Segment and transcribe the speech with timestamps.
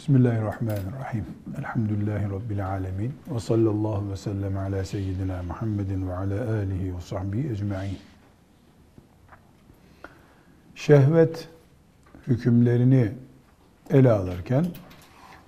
[0.00, 1.24] Bismillahirrahmanirrahim.
[1.58, 3.12] Elhamdülillahi Rabbil alemin.
[3.34, 7.98] Ve sallallahu ve sellem ala seyyidina Muhammedin ve ala alihi ve sahbihi ecma'in.
[10.74, 11.48] Şehvet
[12.26, 13.08] hükümlerini
[13.90, 14.66] ele alırken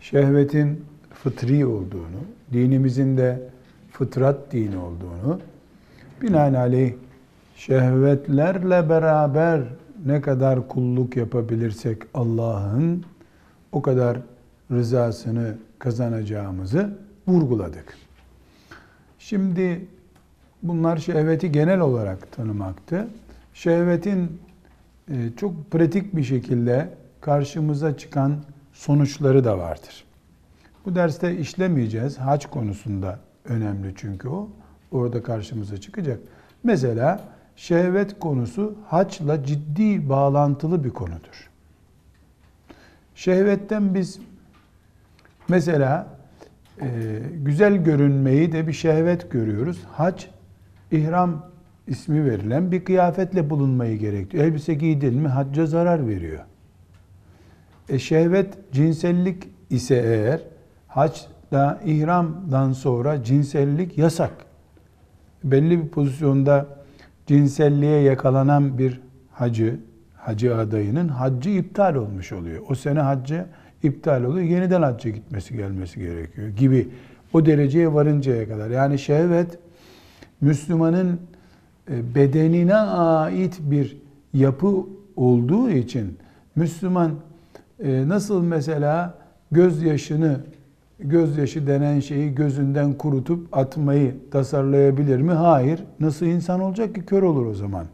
[0.01, 0.85] şehvetin
[1.15, 2.21] fıtri olduğunu,
[2.53, 3.51] dinimizin de
[3.93, 5.41] fıtrat dini olduğunu,
[6.23, 6.95] binaenaleyh
[7.57, 9.63] şehvetlerle beraber
[10.07, 13.05] ne kadar kulluk yapabilirsek Allah'ın
[13.73, 14.19] o kadar
[14.73, 17.97] rızasını kazanacağımızı vurguladık.
[19.19, 19.87] Şimdi
[20.63, 23.09] bunlar şehveti genel olarak tanımaktı.
[23.55, 24.41] Şehvetin
[25.11, 26.89] e, çok pratik bir şekilde
[27.21, 28.37] karşımıza çıkan
[28.73, 30.05] sonuçları da vardır.
[30.87, 32.19] Bu derste işlemeyeceğiz.
[32.19, 34.49] Hac konusunda önemli çünkü o.
[34.93, 36.19] Orada karşımıza çıkacak.
[36.65, 37.21] Mesela
[37.57, 41.51] şehvet konusu haçla ciddi bağlantılı bir konudur.
[43.15, 44.19] Şehvetten biz
[45.49, 46.07] mesela
[46.81, 46.87] e,
[47.35, 49.81] güzel görünmeyi de bir şehvet görüyoruz.
[49.93, 50.25] Hac,
[50.91, 51.47] ihram
[51.87, 54.45] ismi verilen bir kıyafetle bulunmayı gerektiriyor.
[54.45, 56.41] Elbise giydin mi hacca zarar veriyor.
[57.89, 60.41] E şehvet cinsellik ise eğer
[60.89, 64.33] haçta ihramdan sonra cinsellik yasak.
[65.45, 66.67] Belli bir pozisyonda
[67.27, 69.01] cinselliğe yakalanan bir
[69.33, 69.81] hacı,
[70.17, 72.63] hacı adayının haccı iptal olmuş oluyor.
[72.69, 73.47] O sene haccı
[73.83, 74.47] iptal oluyor.
[74.47, 76.89] Yeniden hacca gitmesi gelmesi gerekiyor gibi
[77.33, 78.71] o dereceye varıncaya kadar.
[78.71, 79.59] Yani şehvet
[80.41, 81.21] Müslümanın
[81.91, 83.97] e, bedenine ait bir
[84.35, 86.19] yapı olduğu için
[86.57, 87.13] Müslüman
[87.85, 89.15] e, nasıl mesela
[89.53, 90.41] gözyaşını
[90.99, 95.33] gözyaşı denen şeyi gözünden kurutup atmayı tasarlayabilir mi?
[95.33, 95.81] Hayır.
[96.01, 97.87] Nasıl insan olacak ki kör olur o zaman.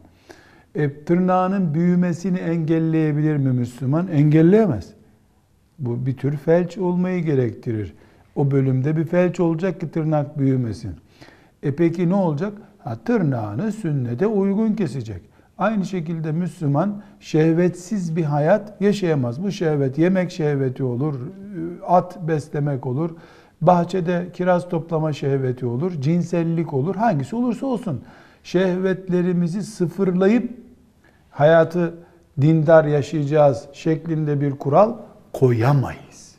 [0.75, 4.07] E, tırnağının büyümesini engelleyebilir mi Müslüman?
[4.07, 4.98] Engelleyemez.
[5.79, 7.93] Bu bir tür felç olmayı gerektirir.
[8.35, 10.91] O bölümde bir felç olacak ki tırnak büyümesin.
[11.63, 12.53] E peki ne olacak?
[12.79, 15.21] Ha, tırnağını sünnete uygun kesecek.
[15.57, 19.43] Aynı şekilde Müslüman şehvetsiz bir hayat yaşayamaz.
[19.43, 21.15] Bu şehvet yemek şehveti olur,
[21.87, 23.11] at beslemek olur,
[23.61, 28.01] bahçede kiraz toplama şehveti olur, cinsellik olur, hangisi olursa olsun.
[28.43, 30.51] Şehvetlerimizi sıfırlayıp
[31.29, 31.93] hayatı
[32.41, 34.93] dindar yaşayacağız şeklinde bir kural
[35.33, 36.35] koyamayız.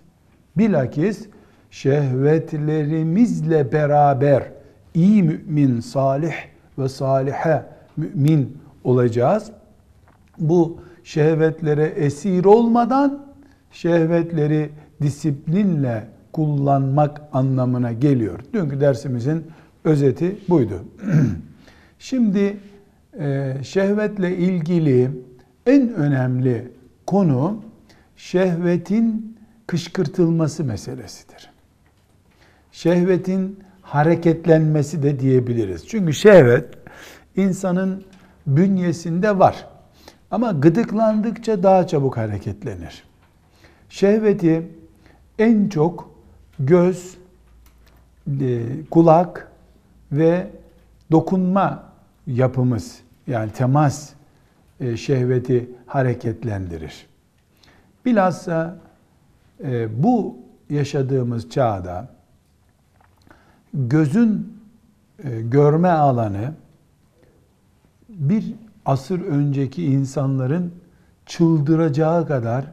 [0.58, 1.26] Bilakis
[1.70, 4.44] şehvetlerimizle beraber
[4.94, 6.34] iyi mümin, salih
[6.78, 7.62] ve salihe
[7.96, 9.50] mümin olacağız.
[10.38, 13.26] Bu şehvetlere esir olmadan
[13.72, 14.70] şehvetleri
[15.02, 18.40] disiplinle kullanmak anlamına geliyor.
[18.52, 19.44] Dünkü dersimizin
[19.84, 20.84] özeti buydu.
[21.98, 22.56] Şimdi
[23.18, 25.10] e, şehvetle ilgili
[25.66, 26.72] en önemli
[27.06, 27.56] konu
[28.20, 31.50] şehvetin kışkırtılması meselesidir.
[32.72, 35.88] Şehvetin hareketlenmesi de diyebiliriz.
[35.88, 36.64] Çünkü şehvet
[37.36, 38.04] insanın
[38.46, 39.66] bünyesinde var.
[40.30, 43.04] Ama gıdıklandıkça daha çabuk hareketlenir.
[43.88, 44.68] Şehveti
[45.38, 46.10] en çok
[46.58, 47.18] göz,
[48.40, 49.52] e, kulak
[50.12, 50.46] ve
[51.12, 51.92] dokunma
[52.26, 54.10] yapımız yani temas
[54.80, 57.09] e, şehveti hareketlendirir.
[58.04, 58.78] Bilhassa
[59.64, 60.38] e, bu
[60.70, 62.08] yaşadığımız çağda
[63.74, 64.60] gözün
[65.40, 66.52] görme alanı
[68.08, 68.54] bir
[68.86, 70.72] asır önceki insanların
[71.26, 72.64] çıldıracağı kadar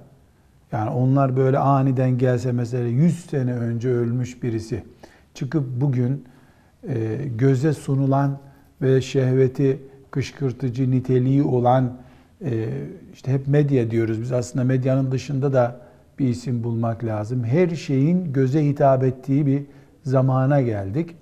[0.71, 4.83] yani onlar böyle aniden gelse mesela 100 sene önce ölmüş birisi
[5.33, 6.25] çıkıp bugün
[6.87, 8.39] e, göze sunulan
[8.81, 9.79] ve şehveti
[10.11, 11.89] kışkırtıcı niteliği olan e,
[13.13, 15.79] işte hep medya diyoruz biz aslında medyanın dışında da
[16.19, 17.43] bir isim bulmak lazım.
[17.43, 19.63] Her şeyin göze hitap ettiği bir
[20.03, 21.15] zamana geldik.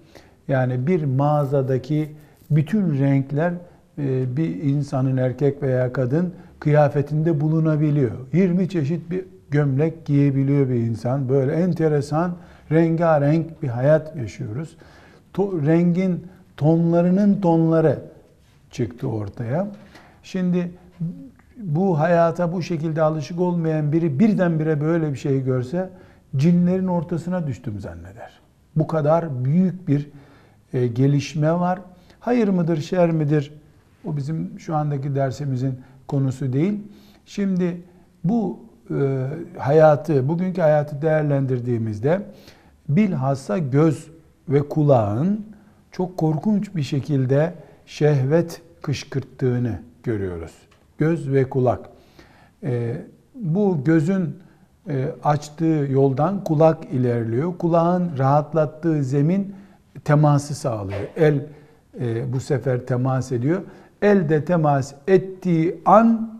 [0.47, 2.09] Yani bir mağazadaki
[2.51, 3.53] bütün renkler
[3.97, 8.11] e, bir insanın erkek veya kadın kıyafetinde bulunabiliyor.
[8.33, 11.29] 20 çeşit bir gömlek giyebiliyor bir insan.
[11.29, 12.35] Böyle enteresan,
[12.71, 14.77] rengarenk bir hayat yaşıyoruz.
[15.33, 17.99] To, rengin tonlarının tonları
[18.71, 19.67] çıktı ortaya.
[20.23, 20.71] Şimdi
[21.57, 25.89] bu hayata bu şekilde alışık olmayan biri birdenbire böyle bir şey görse
[26.35, 28.39] cinlerin ortasına düştüm zanneder.
[28.75, 30.09] Bu kadar büyük bir
[30.73, 31.79] e, gelişme var.
[32.19, 33.53] Hayır mıdır, şer midir?
[34.05, 36.79] O bizim şu andaki dersimizin konusu değil.
[37.25, 37.81] Şimdi
[38.23, 38.59] bu
[38.91, 39.27] e,
[39.57, 42.21] hayatı, bugünkü hayatı değerlendirdiğimizde
[42.89, 44.07] bilhassa göz
[44.49, 45.45] ve kulağın
[45.91, 47.53] çok korkunç bir şekilde
[47.85, 50.51] şehvet kışkırttığını görüyoruz.
[50.97, 51.89] Göz ve kulak.
[52.63, 53.01] E,
[53.35, 54.39] bu gözün
[54.89, 57.57] e, açtığı yoldan kulak ilerliyor.
[57.57, 59.55] Kulağın rahatlattığı zemin
[60.03, 61.07] teması sağlıyor.
[61.17, 61.45] El
[61.99, 63.61] e, bu sefer temas ediyor.
[64.01, 66.39] El de temas ettiği an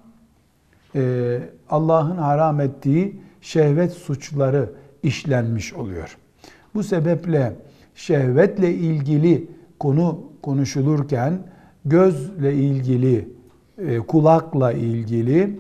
[0.96, 4.70] e, Allah'ın haram ettiği şehvet suçları
[5.04, 6.18] işlenmiş oluyor.
[6.76, 7.54] Bu sebeple
[7.96, 9.48] şehvetle ilgili
[9.80, 11.40] konu konuşulurken
[11.86, 13.30] gözle ilgili,
[14.08, 15.60] kulakla ilgili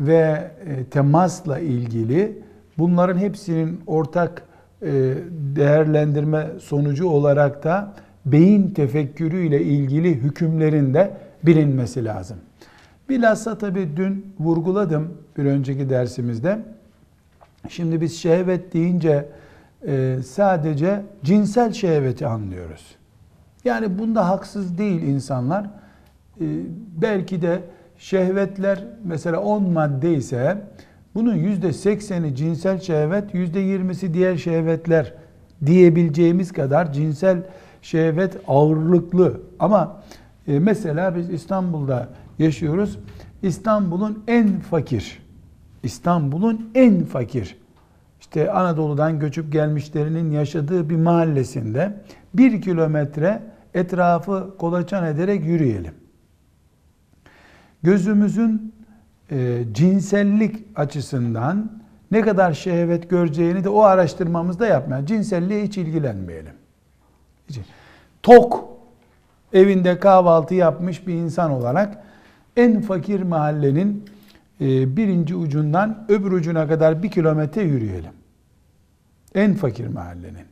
[0.00, 2.38] ve e, temasla ilgili
[2.78, 4.42] bunların hepsinin ortak
[4.82, 5.14] e,
[5.56, 7.92] değerlendirme sonucu olarak da
[8.26, 12.36] beyin tefekkürü ile ilgili hükümlerin de bilinmesi lazım.
[13.08, 16.58] Bilhassa tabii dün vurguladım bir önceki dersimizde.
[17.68, 19.28] Şimdi biz şehvet deyince
[19.86, 22.96] e, sadece cinsel şehveti anlıyoruz.
[23.64, 25.66] Yani bunda haksız değil insanlar.
[26.40, 26.44] E,
[27.02, 27.60] belki de
[27.98, 30.58] şehvetler mesela 10 madde ise
[31.14, 35.14] bunun yüzde sekseni cinsel şehvet, yüzde yirmisi diğer şehvetler
[35.66, 37.42] diyebileceğimiz kadar cinsel
[37.82, 39.40] şehvet ağırlıklı.
[39.58, 40.02] Ama
[40.48, 42.08] e, mesela biz İstanbul'da
[42.38, 42.98] yaşıyoruz.
[43.42, 45.22] İstanbul'un en fakir,
[45.82, 47.58] İstanbul'un en fakir,
[48.20, 51.94] işte Anadolu'dan göçüp gelmişlerinin yaşadığı bir mahallesinde
[52.34, 53.42] bir kilometre
[53.74, 56.03] etrafı kolaçan ederek yürüyelim.
[57.84, 58.74] Gözümüzün
[59.30, 65.06] e, cinsellik açısından ne kadar şehvet göreceğini de o araştırmamızda yapmayalım.
[65.06, 66.52] Cinselliğe hiç ilgilenmeyelim.
[67.48, 67.58] Hiç.
[68.22, 68.68] Tok,
[69.52, 72.04] evinde kahvaltı yapmış bir insan olarak
[72.56, 74.04] en fakir mahallenin
[74.60, 78.12] e, birinci ucundan öbür ucuna kadar bir kilometre yürüyelim.
[79.34, 80.46] En fakir mahallenin.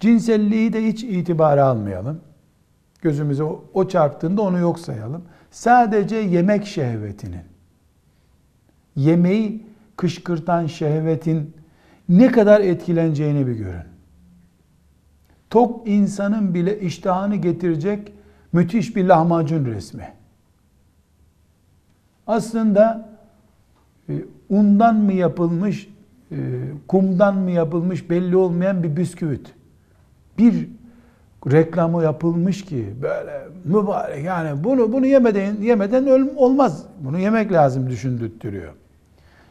[0.00, 2.20] Cinselliği de hiç itibara almayalım.
[3.02, 5.22] Gözümüze o, o çarptığında onu yok sayalım.
[5.52, 7.42] Sadece yemek şehvetinin,
[8.96, 9.66] yemeği
[9.96, 11.56] kışkırtan şehvetin
[12.08, 13.82] ne kadar etkileneceğini bir görün.
[15.50, 18.12] Tok insanın bile iştahını getirecek
[18.52, 20.12] müthiş bir lahmacun resmi.
[22.26, 23.08] Aslında
[24.08, 24.12] e,
[24.48, 25.88] undan mı yapılmış,
[26.30, 26.36] e,
[26.88, 29.54] kumdan mı yapılmış belli olmayan bir bisküvit.
[30.38, 30.68] Bir
[31.50, 36.82] reklamı yapılmış ki böyle mübarek yani bunu bunu yemeden yemeden ölüm olmaz.
[37.00, 38.72] Bunu yemek lazım düşündürtüyor.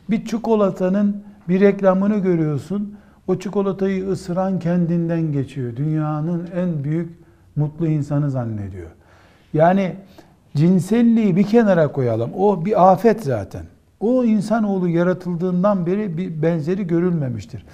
[0.10, 2.96] Bir çikolatanın bir reklamını görüyorsun.
[3.28, 5.76] O çikolatayı ısıran kendinden geçiyor.
[5.76, 7.10] Dünyanın en büyük
[7.56, 8.90] mutlu insanı zannediyor.
[9.54, 9.96] Yani
[10.56, 12.32] cinselliği bir kenara koyalım.
[12.38, 13.64] O bir afet zaten.
[14.00, 17.66] O insanoğlu yaratıldığından beri bir benzeri görülmemiştir.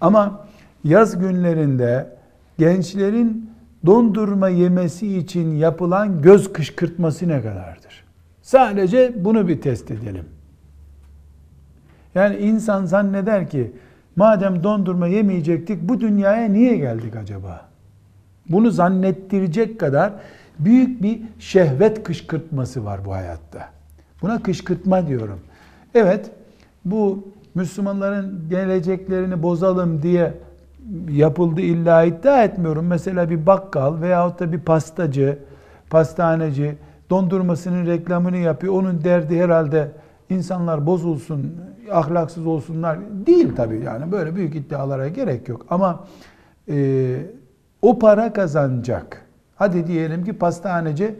[0.00, 0.40] Ama
[0.84, 2.06] yaz günlerinde
[2.58, 3.51] gençlerin
[3.86, 8.04] dondurma yemesi için yapılan göz kışkırtması ne kadardır?
[8.42, 10.24] Sadece bunu bir test edelim.
[12.14, 13.72] Yani insan zanneder ki
[14.16, 17.60] madem dondurma yemeyecektik bu dünyaya niye geldik acaba?
[18.48, 20.12] Bunu zannettirecek kadar
[20.58, 23.68] büyük bir şehvet kışkırtması var bu hayatta.
[24.22, 25.40] Buna kışkırtma diyorum.
[25.94, 26.30] Evet
[26.84, 30.34] bu Müslümanların geleceklerini bozalım diye
[31.10, 32.86] yapıldı illa iddia etmiyorum.
[32.86, 35.38] Mesela bir bakkal veyahut da bir pastacı,
[35.90, 36.74] pastaneci
[37.10, 38.74] dondurmasının reklamını yapıyor.
[38.74, 39.90] Onun derdi herhalde
[40.30, 41.54] insanlar bozulsun,
[41.92, 45.66] ahlaksız olsunlar değil tabii yani böyle büyük iddialara gerek yok.
[45.70, 46.04] Ama
[46.68, 47.16] e,
[47.82, 49.26] o para kazanacak.
[49.56, 51.14] Hadi diyelim ki pastaneci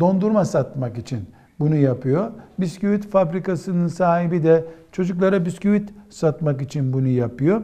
[0.00, 1.20] dondurma satmak için
[1.60, 2.30] bunu yapıyor.
[2.58, 7.62] Bisküvit fabrikasının sahibi de çocuklara bisküvit satmak için bunu yapıyor.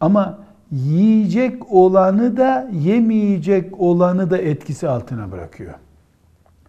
[0.00, 0.38] Ama
[0.72, 5.74] yiyecek olanı da yemeyecek olanı da etkisi altına bırakıyor.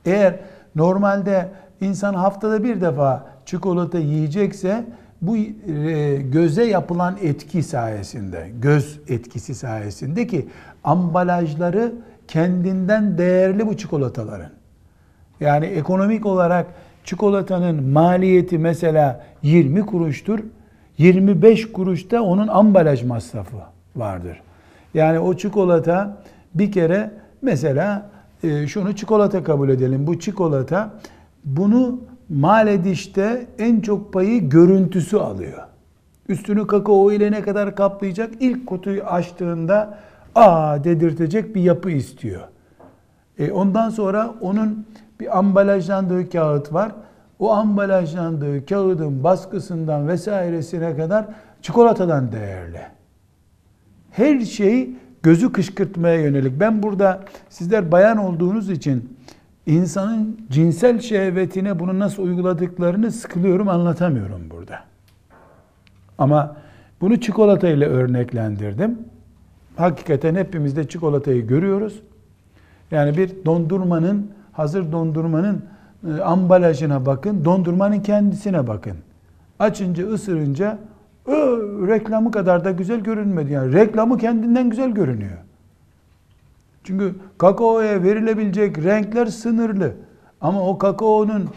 [0.05, 0.39] Eğer
[0.75, 1.49] normalde
[1.81, 4.85] insan haftada bir defa çikolata yiyecekse
[5.21, 10.47] bu e, göze yapılan etki sayesinde, göz etkisi sayesinde ki
[10.83, 11.93] ambalajları
[12.27, 14.51] kendinden değerli bu çikolataların.
[15.39, 16.67] Yani ekonomik olarak
[17.03, 20.39] çikolatanın maliyeti mesela 20 kuruştur.
[20.97, 23.57] 25 kuruşta onun ambalaj masrafı
[23.99, 24.41] vardır.
[24.93, 26.17] Yani o çikolata
[26.53, 28.09] bir kere mesela
[28.43, 30.07] e, şunu çikolata kabul edelim.
[30.07, 30.91] Bu çikolata
[31.45, 35.63] bunu mal edişte en çok payı görüntüsü alıyor.
[36.29, 38.33] Üstünü kakao ile ne kadar kaplayacak?
[38.39, 39.97] İlk kutuyu açtığında
[40.35, 42.41] aa dedirtecek bir yapı istiyor.
[43.39, 44.85] E ondan sonra onun
[45.19, 46.91] bir ambalajlandığı kağıt var.
[47.39, 51.25] O ambalajlandığı kağıdın baskısından vesairesine kadar
[51.61, 52.98] çikolatadan değerli.
[54.19, 54.89] Her şey
[55.23, 56.59] gözü kışkırtmaya yönelik.
[56.59, 59.17] Ben burada sizler bayan olduğunuz için
[59.65, 64.79] insanın cinsel şehvetine bunu nasıl uyguladıklarını sıkılıyorum anlatamıyorum burada.
[66.17, 66.55] Ama
[67.01, 68.99] bunu çikolata ile örneklendirdim.
[69.75, 72.01] Hakikaten hepimiz de çikolatayı görüyoruz.
[72.91, 75.65] Yani bir dondurmanın, hazır dondurmanın
[76.07, 78.97] e, ambalajına bakın, dondurmanın kendisine bakın.
[79.59, 80.77] Açınca, ısırınca
[81.87, 83.53] reklamı kadar da güzel görünmedi.
[83.53, 85.37] Yani reklamı kendinden güzel görünüyor.
[86.83, 89.93] Çünkü kakaoya verilebilecek renkler sınırlı.
[90.41, 91.49] Ama o kakaonun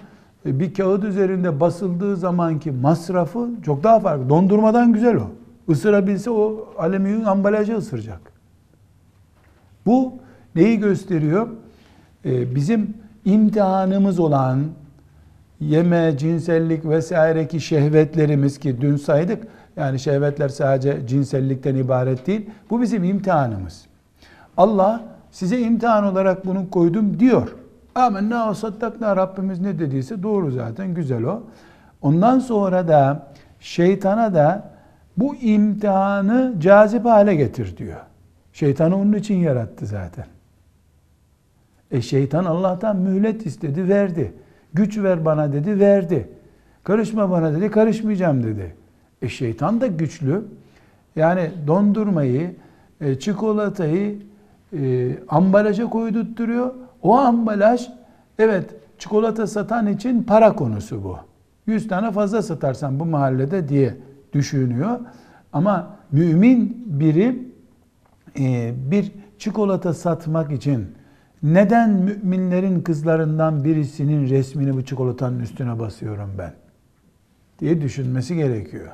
[0.47, 4.29] e, bir kağıt üzerinde basıldığı zamanki masrafı çok daha farklı.
[4.29, 5.31] Dondurmadan güzel o.
[5.73, 8.21] Isırabilse o alüminyum ambalajı ısıracak.
[9.87, 10.13] Bu
[10.55, 11.49] neyi gösteriyor?
[12.25, 14.61] Ee, bizim imtihanımız olan
[15.61, 22.51] yeme, cinsellik vesaireki şehvetlerimiz ki dün saydık yani şehvetler sadece cinsellikten ibaret değil.
[22.71, 23.87] Bu bizim imtihanımız.
[24.57, 25.01] Allah
[25.31, 27.57] size imtihan olarak bunu koydum diyor.
[27.95, 31.43] Amenna o sattakna Rabbimiz ne dediyse doğru zaten güzel o.
[32.03, 33.27] Ondan sonra da
[33.61, 34.71] şeytana da
[35.17, 38.01] bu imtihanı cazip hale getir diyor.
[38.53, 40.27] Şeytanı onun için yarattı zaten.
[41.91, 44.33] E şeytan Allah'tan mühlet istedi, verdi.
[44.75, 46.29] Güç ver bana dedi, verdi.
[46.85, 48.75] Karışma bana dedi, karışmayacağım dedi.
[49.23, 50.45] E şeytan da güçlü.
[51.17, 52.55] Yani dondurmayı,
[53.01, 54.19] e, çikolatayı
[54.73, 56.75] e, ambalaja koydurtturuyor.
[57.03, 57.89] O ambalaj
[58.39, 61.19] evet çikolata satan için para konusu bu.
[61.67, 63.97] 100 tane fazla satarsan bu mahallede diye
[64.33, 65.01] düşünüyor.
[65.53, 67.49] Ama mümin biri
[68.39, 70.87] e, bir çikolata satmak için
[71.43, 76.53] neden müminlerin kızlarından birisinin resmini bu çikolatanın üstüne basıyorum ben?
[77.63, 78.89] diye düşünmesi gerekiyor.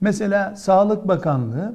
[0.00, 1.74] Mesela Sağlık Bakanlığı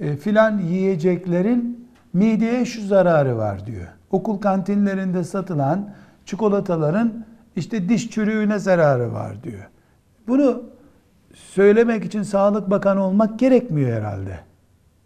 [0.00, 3.88] e, filan yiyeceklerin mideye şu zararı var diyor.
[4.10, 5.94] Okul kantinlerinde satılan
[6.26, 7.24] çikolataların
[7.56, 9.68] işte diş çürüğüne zararı var diyor.
[10.28, 10.62] Bunu
[11.34, 14.38] söylemek için Sağlık Bakanı olmak gerekmiyor herhalde.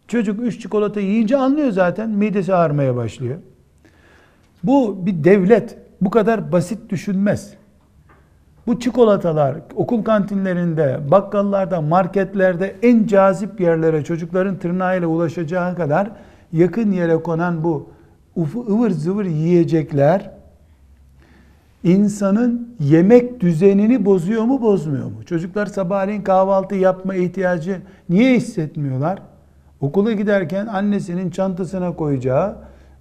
[0.08, 3.38] Çocuk üç çikolata yiyince anlıyor zaten midesi ağrımaya başlıyor.
[4.64, 7.54] Bu bir devlet bu kadar basit düşünmez.
[8.68, 16.10] Bu çikolatalar okul kantinlerinde, bakkallarda, marketlerde en cazip yerlere çocukların tırnağıyla ulaşacağı kadar
[16.52, 17.88] yakın yere konan bu
[18.70, 20.30] ıvır zıvır yiyecekler
[21.84, 25.24] insanın yemek düzenini bozuyor mu bozmuyor mu?
[25.26, 29.22] Çocuklar sabahleyin kahvaltı yapma ihtiyacı niye hissetmiyorlar?
[29.80, 32.56] Okula giderken annesinin çantasına koyacağı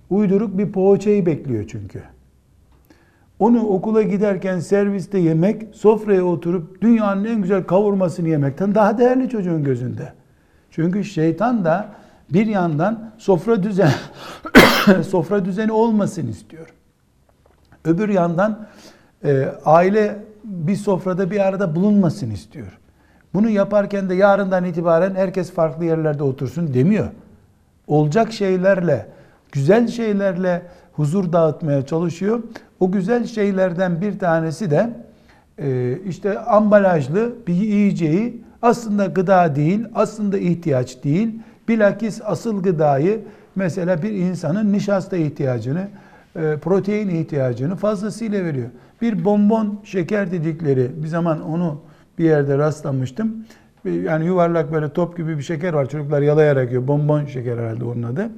[0.09, 2.03] uyduruk bir poğaçayı bekliyor çünkü.
[3.39, 9.63] Onu okula giderken serviste yemek, sofraya oturup dünyanın en güzel kavurmasını yemekten daha değerli çocuğun
[9.63, 10.13] gözünde.
[10.71, 11.89] Çünkü şeytan da
[12.33, 13.91] bir yandan sofra düzen
[15.07, 16.73] sofra düzeni olmasın istiyor.
[17.85, 18.67] Öbür yandan
[19.23, 22.77] e, aile bir sofrada bir arada bulunmasın istiyor.
[23.33, 27.07] Bunu yaparken de yarından itibaren herkes farklı yerlerde otursun demiyor.
[27.87, 29.07] Olacak şeylerle,
[29.51, 30.61] güzel şeylerle
[30.93, 32.43] huzur dağıtmaya çalışıyor.
[32.79, 34.89] O güzel şeylerden bir tanesi de
[35.57, 41.39] e, işte ambalajlı bir yiyeceği aslında gıda değil, aslında ihtiyaç değil.
[41.67, 43.21] Bilakis asıl gıdayı
[43.55, 45.87] mesela bir insanın nişasta ihtiyacını,
[46.35, 48.67] e, protein ihtiyacını fazlasıyla veriyor.
[49.01, 51.81] Bir bonbon şeker dedikleri bir zaman onu
[52.19, 53.45] bir yerde rastlamıştım.
[53.85, 55.89] Yani yuvarlak böyle top gibi bir şeker var.
[55.89, 56.87] Çocuklar yalayarak yiyor.
[56.87, 58.29] Bonbon şeker herhalde onun adı.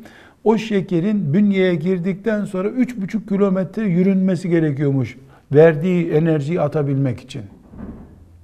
[0.43, 5.17] O şekerin bünyeye girdikten sonra 3,5 kilometre yürünmesi gerekiyormuş.
[5.53, 7.41] Verdiği enerjiyi atabilmek için.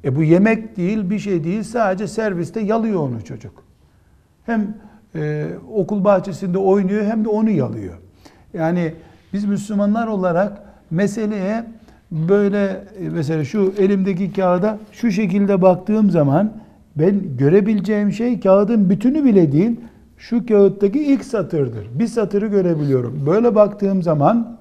[0.03, 1.63] E bu yemek değil, bir şey değil.
[1.63, 3.63] Sadece serviste yalıyor onu çocuk.
[4.45, 4.77] Hem
[5.15, 7.93] e, okul bahçesinde oynuyor hem de onu yalıyor.
[8.53, 8.93] Yani
[9.33, 10.61] biz Müslümanlar olarak
[10.91, 11.63] meseleye
[12.11, 16.53] böyle e, mesela şu elimdeki kağıda şu şekilde baktığım zaman
[16.95, 19.79] ben görebileceğim şey kağıdın bütünü bile değil
[20.17, 21.87] şu kağıttaki ilk satırdır.
[21.93, 23.25] Bir satırı görebiliyorum.
[23.25, 24.57] Böyle baktığım zaman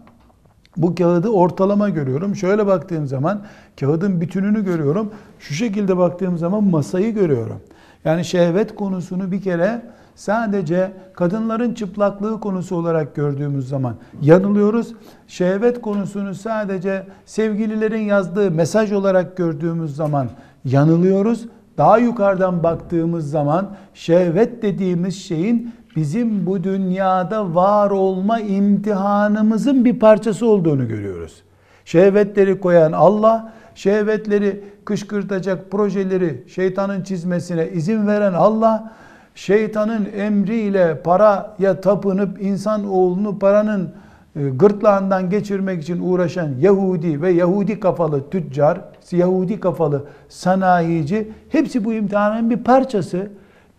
[0.77, 2.37] bu kağıdı ortalama görüyorum.
[2.37, 3.43] Şöyle baktığım zaman
[3.81, 5.11] kağıdın bütününü görüyorum.
[5.39, 7.61] Şu şekilde baktığım zaman masayı görüyorum.
[8.05, 9.83] Yani şehvet konusunu bir kere
[10.15, 14.95] sadece kadınların çıplaklığı konusu olarak gördüğümüz zaman yanılıyoruz.
[15.29, 20.29] Şehvet konusunu sadece sevgililerin yazdığı mesaj olarak gördüğümüz zaman
[20.65, 21.47] yanılıyoruz.
[21.79, 30.47] Daha yukarıdan baktığımız zaman şehvet dediğimiz şeyin bizim bu dünyada var olma imtihanımızın bir parçası
[30.47, 31.43] olduğunu görüyoruz.
[31.85, 38.93] Şehvetleri koyan Allah, şehvetleri kışkırtacak projeleri şeytanın çizmesine izin veren Allah,
[39.35, 43.91] şeytanın emriyle paraya tapınıp insan oğlunu paranın
[44.35, 48.81] gırtlağından geçirmek için uğraşan Yahudi ve Yahudi kafalı tüccar,
[49.13, 53.31] Yahudi kafalı sanayici hepsi bu imtihanın bir parçası.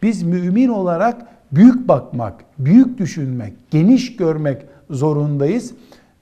[0.02, 5.74] Biz mümin olarak büyük bakmak, büyük düşünmek, geniş görmek zorundayız.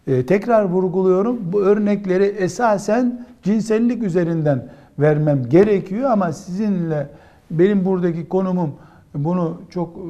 [0.07, 4.67] Ee, tekrar vurguluyorum bu örnekleri esasen cinsellik üzerinden
[4.99, 7.09] vermem gerekiyor ama sizinle
[7.51, 8.75] benim buradaki konumum
[9.15, 10.01] bunu çok e,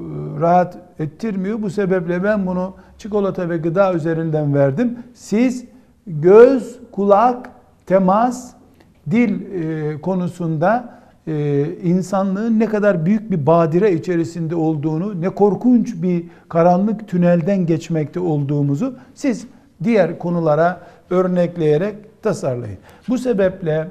[0.42, 1.62] rahat ettirmiyor.
[1.62, 4.98] Bu sebeple ben bunu çikolata ve gıda üzerinden verdim.
[5.14, 5.66] Siz
[6.08, 7.50] göz, kulak,
[7.86, 8.54] temas,
[9.12, 10.90] dil e, konusunda
[11.28, 18.20] e, insanlığın ne kadar büyük bir badire içerisinde olduğunu, ne korkunç bir karanlık tünelden geçmekte
[18.20, 19.48] olduğumuzu siz
[19.84, 22.78] diğer konulara örnekleyerek tasarlayın.
[23.10, 23.88] Bu sebeple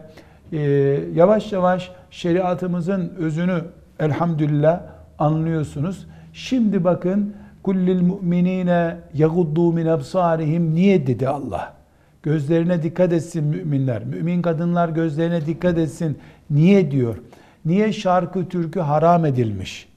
[1.14, 3.64] yavaş yavaş şeriatımızın özünü
[4.00, 4.80] elhamdülillah
[5.22, 6.06] anlıyorsunuz.
[6.32, 11.74] Şimdi bakın kullil mu'minine yaguddu min absarihim niye dedi Allah?
[12.22, 14.04] Gözlerine dikkat etsin müminler.
[14.04, 16.18] Mümin kadınlar gözlerine dikkat etsin.
[16.50, 17.16] Niye diyor?
[17.64, 19.88] Niye şarkı türkü haram edilmiş?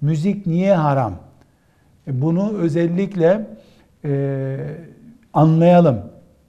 [0.00, 1.14] Müzik niye haram?
[2.06, 3.46] E, bunu özellikle
[4.04, 4.56] e,
[5.32, 6.00] anlayalım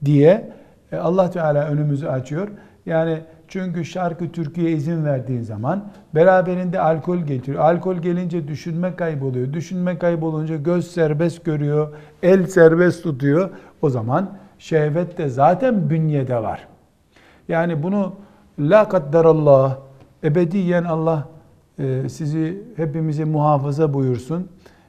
[0.06, 0.52] diye
[0.92, 2.48] e, Allah Teala önümüzü açıyor.
[2.86, 3.18] Yani
[3.52, 7.64] çünkü şarkı Türkiye izin verdiğin zaman beraberinde alkol getiriyor.
[7.64, 9.54] Alkol gelince düşünme kayboluyor.
[9.54, 11.94] Düşünme kaybolunca göz serbest görüyor,
[12.24, 13.50] el serbest tutuyor.
[13.82, 14.30] O zaman
[14.60, 16.68] şehvet de zaten bünyede var.
[17.48, 18.14] Yani bunu
[18.60, 19.78] la kadderallah
[20.24, 21.28] ebediyen Allah
[21.80, 24.48] e, sizi hepimizi muhafaza buyursun.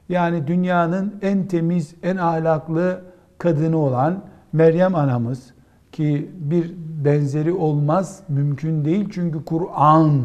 [0.09, 3.01] Yani dünyanın en temiz, en ahlaklı
[3.39, 5.55] kadını olan Meryem anamız
[5.93, 10.23] ki bir benzeri olmaz, mümkün değil çünkü Kur'an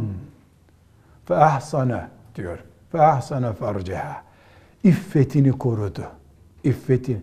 [1.25, 2.59] fe ahsana diyor.
[2.91, 4.23] Fe ahsana farceha.
[4.83, 6.03] İffetini korudu.
[6.63, 7.21] İffetini.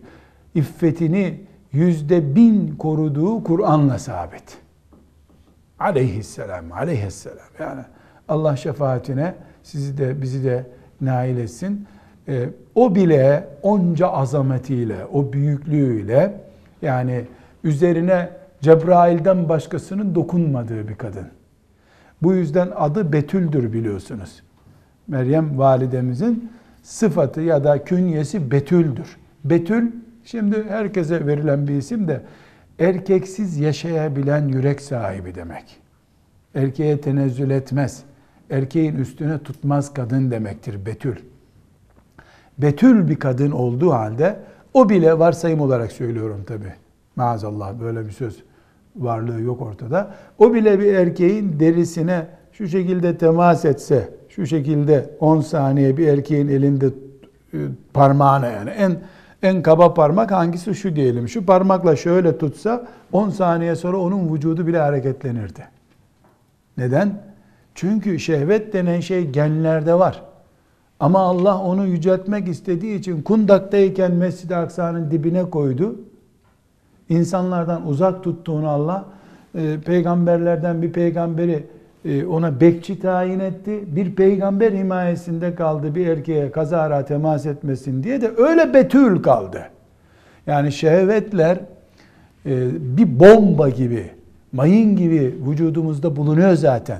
[0.55, 4.57] İffetini yüzde bin koruduğu Kur'an'la sabit.
[5.79, 7.47] Aleyhisselam, aleyhisselam.
[7.59, 7.81] Yani
[8.27, 10.67] Allah şefaatine sizi de bizi de
[11.01, 11.87] nail etsin.
[12.27, 16.41] Ee, o bile onca azametiyle, o büyüklüğüyle
[16.81, 17.25] yani
[17.65, 18.29] üzerine
[18.61, 21.27] Cebrail'den başkasının dokunmadığı bir kadın.
[22.21, 24.43] Bu yüzden adı Betül'dür biliyorsunuz.
[25.07, 26.51] Meryem validemizin
[26.83, 29.17] sıfatı ya da künyesi Betül'dür.
[29.43, 29.91] Betül
[30.23, 32.21] şimdi herkese verilen bir isim de
[32.79, 35.77] erkeksiz yaşayabilen yürek sahibi demek.
[36.55, 38.03] Erkeğe tenezzül etmez.
[38.49, 41.15] Erkeğin üstüne tutmaz kadın demektir Betül.
[42.57, 44.39] Betül bir kadın olduğu halde
[44.73, 46.84] o bile varsayım olarak söylüyorum tabi.
[47.15, 48.43] Maazallah böyle bir söz
[48.95, 50.11] varlığı yok ortada.
[50.37, 56.47] O bile bir erkeğin derisine şu şekilde temas etse, şu şekilde 10 saniye bir erkeğin
[56.47, 56.85] elinde
[57.53, 57.57] e,
[57.93, 58.97] parmağına yani en
[59.43, 61.29] en kaba parmak hangisi şu diyelim.
[61.29, 65.67] Şu parmakla şöyle tutsa 10 saniye sonra onun vücudu bile hareketlenirdi.
[66.77, 67.21] Neden?
[67.75, 70.23] Çünkü şehvet denen şey genlerde var.
[70.99, 75.99] Ama Allah onu yüceltmek istediği için kundaktayken Mescid-i Aksa'nın dibine koydu.
[77.09, 79.05] İnsanlardan uzak tuttuğunu Allah
[79.55, 81.63] e, peygamberlerden bir peygamberi
[82.05, 83.83] e, ona bekçi tayin etti.
[83.87, 89.61] Bir peygamber himayesinde kaldı bir erkeğe kazara temas etmesin diye de öyle betül kaldı.
[90.47, 91.57] Yani şehvetler
[92.45, 94.11] e, bir bomba gibi,
[94.51, 96.99] mayın gibi vücudumuzda bulunuyor zaten.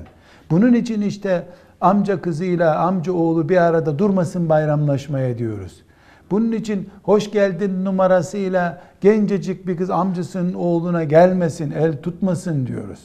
[0.50, 1.42] Bunun için işte
[1.80, 5.82] amca kızıyla amca oğlu bir arada durmasın bayramlaşmaya diyoruz.
[6.30, 13.00] Bunun için hoş geldin numarasıyla gencecik bir kız amcasının oğluna gelmesin, el tutmasın diyoruz.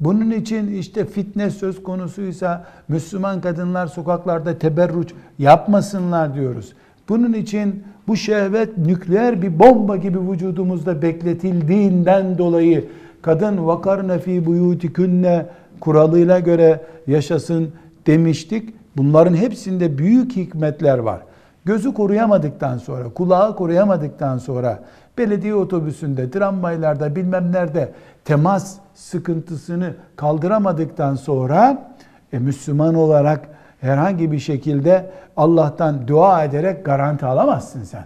[0.00, 6.72] Bunun için işte fitne söz konusuysa Müslüman kadınlar sokaklarda teberruç yapmasınlar diyoruz.
[7.08, 12.84] Bunun için bu şehvet nükleer bir bomba gibi vücudumuzda bekletildiğinden dolayı
[13.22, 15.46] kadın vakarne fi buyutikünne
[15.80, 17.72] kuralıyla göre yaşasın
[18.06, 18.74] demiştik.
[18.96, 21.20] Bunların hepsinde büyük hikmetler var.
[21.64, 24.82] Gözü koruyamadıktan sonra, kulağı koruyamadıktan sonra
[25.18, 27.92] belediye otobüsünde, tramvaylarda bilmem nerede
[28.24, 31.92] temas sıkıntısını kaldıramadıktan sonra
[32.32, 33.48] e, Müslüman olarak
[33.80, 38.04] herhangi bir şekilde Allah'tan dua ederek garanti alamazsın sen.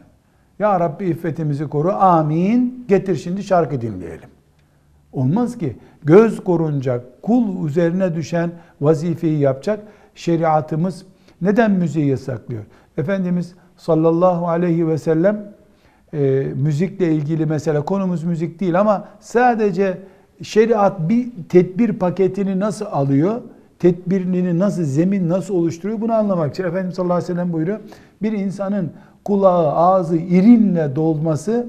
[0.59, 4.29] Ya Rabbi iffetimizi koru amin getir şimdi şarkı dinleyelim.
[5.13, 9.81] Olmaz ki göz korunacak, kul üzerine düşen vazifeyi yapacak
[10.15, 11.05] şeriatımız
[11.43, 12.65] neden müziği yasaklıyor?
[12.99, 15.55] Efendimiz sallallahu aleyhi ve sellem
[16.13, 16.19] e,
[16.57, 19.99] müzikle ilgili mesela konumuz müzik değil ama sadece
[20.43, 23.41] şeriat bir tedbir paketini nasıl alıyor?
[23.79, 26.65] Tedbirini nasıl, zemin nasıl oluşturuyor bunu anlamak için.
[26.65, 27.81] Efendimiz sallallahu aleyhi ve sellem buyuruyor.
[28.23, 28.93] Bir insanın
[29.25, 31.67] kulağı, ağzı irinle dolması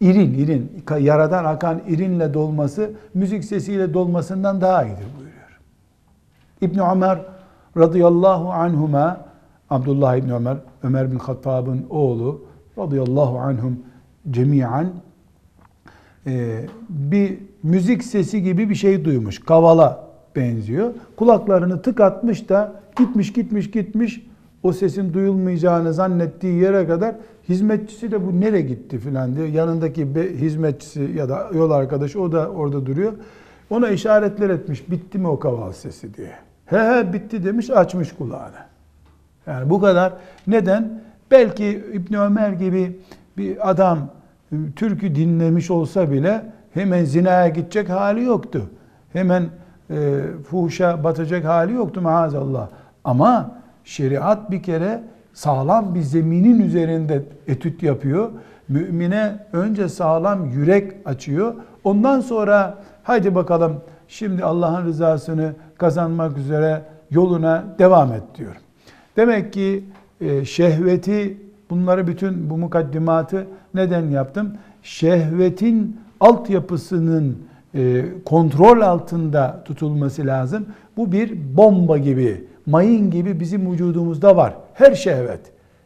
[0.00, 5.60] irin irin yaradan akan irinle dolması müzik sesiyle dolmasından daha iyidir buyuruyor.
[6.60, 7.18] İbn Ömer
[7.76, 9.20] radıyallahu anhuma
[9.74, 12.44] Abdullah İbn Ömer Ömer bin Hattab'ın oğlu
[12.78, 13.78] radıyallahu anhum
[14.30, 14.92] cemiyen
[16.26, 19.38] e, bir müzik sesi gibi bir şey duymuş.
[19.38, 20.94] Kavala benziyor.
[21.16, 24.26] Kulaklarını tıkatmış da gitmiş gitmiş gitmiş
[24.62, 27.14] o sesin duyulmayacağını zannettiği yere kadar
[27.48, 29.46] hizmetçisi de bu nere gitti filan diyor.
[29.46, 33.12] Yanındaki bir hizmetçisi ya da yol arkadaşı o da orada duruyor.
[33.70, 34.90] Ona işaretler etmiş.
[34.90, 36.32] Bitti mi o kaval sesi diye.
[36.66, 38.73] He he bitti demiş açmış kulağını.
[39.46, 40.12] Yani bu kadar.
[40.46, 41.00] Neden?
[41.30, 42.98] Belki İbn Ömer gibi
[43.36, 43.98] bir adam
[44.76, 46.42] türkü dinlemiş olsa bile
[46.74, 48.70] hemen zinaya gidecek hali yoktu.
[49.12, 49.42] Hemen
[49.90, 52.68] e, fuhuşa batacak hali yoktu maazallah.
[53.04, 53.50] Ama
[53.84, 55.02] şeriat bir kere
[55.32, 58.30] sağlam bir zeminin üzerinde etüt yapıyor.
[58.68, 61.54] Mümine önce sağlam yürek açıyor.
[61.84, 68.63] Ondan sonra haydi bakalım şimdi Allah'ın rızasını kazanmak üzere yoluna devam et diyor.
[69.16, 69.84] Demek ki
[70.20, 71.36] e, şehveti
[71.70, 74.54] bunları bütün bu mukaddimatı neden yaptım?
[74.82, 77.38] Şehvetin altyapısının
[77.74, 80.66] e, kontrol altında tutulması lazım.
[80.96, 84.54] Bu bir bomba gibi, mayın gibi bizim vücudumuzda var.
[84.74, 85.40] Her şehvet.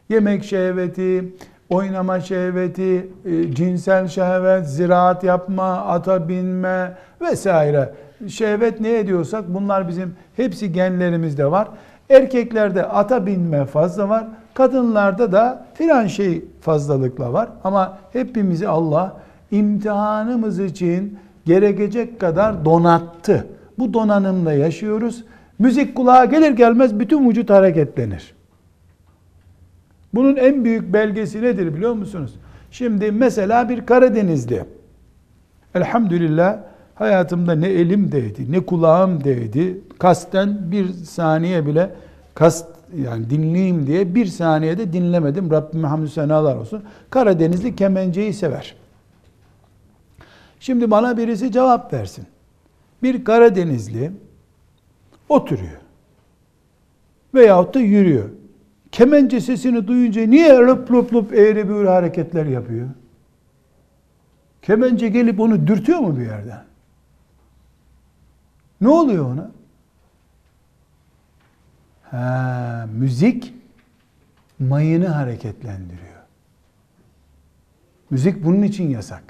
[0.09, 1.33] Yemek şehveti,
[1.69, 7.93] oynama şehveti, e, cinsel şehvet, ziraat yapma, ata binme vesaire.
[8.27, 11.67] Şehvet ne ediyorsak bunlar bizim hepsi genlerimizde var.
[12.09, 14.27] Erkeklerde ata binme fazla var.
[14.53, 17.49] Kadınlarda da filan şey fazlalıkla var.
[17.63, 19.17] Ama hepimizi Allah
[19.51, 23.47] imtihanımız için gerekecek kadar donattı.
[23.79, 25.23] Bu donanımla yaşıyoruz.
[25.59, 28.33] Müzik kulağa gelir gelmez bütün vücut hareketlenir.
[30.13, 32.35] Bunun en büyük belgesi nedir biliyor musunuz?
[32.71, 34.65] Şimdi mesela bir Karadenizli.
[35.75, 36.57] Elhamdülillah
[36.99, 39.81] hayatımda ne elim değdi, ne kulağım değdi.
[39.99, 41.89] Kasten bir saniye bile
[42.35, 45.51] kast yani dinleyeyim diye bir saniyede dinlemedim.
[45.51, 46.83] Rabbime hamdü senalar olsun.
[47.09, 48.75] Karadenizli kemenceyi sever.
[50.59, 52.25] Şimdi bana birisi cevap versin.
[53.03, 54.11] Bir Karadenizli
[55.29, 55.79] oturuyor.
[57.33, 58.29] Veyahut da yürüyor.
[58.91, 62.87] Kemence sesini duyunca niye löp löp löp eğri büğrü hareketler yapıyor?
[64.61, 66.68] Kemence gelip onu dürtüyor mu bir yerden?
[68.81, 69.51] Ne oluyor ona?
[72.03, 73.53] Ha, müzik
[74.59, 76.19] mayını hareketlendiriyor.
[78.09, 79.23] Müzik bunun için yasak.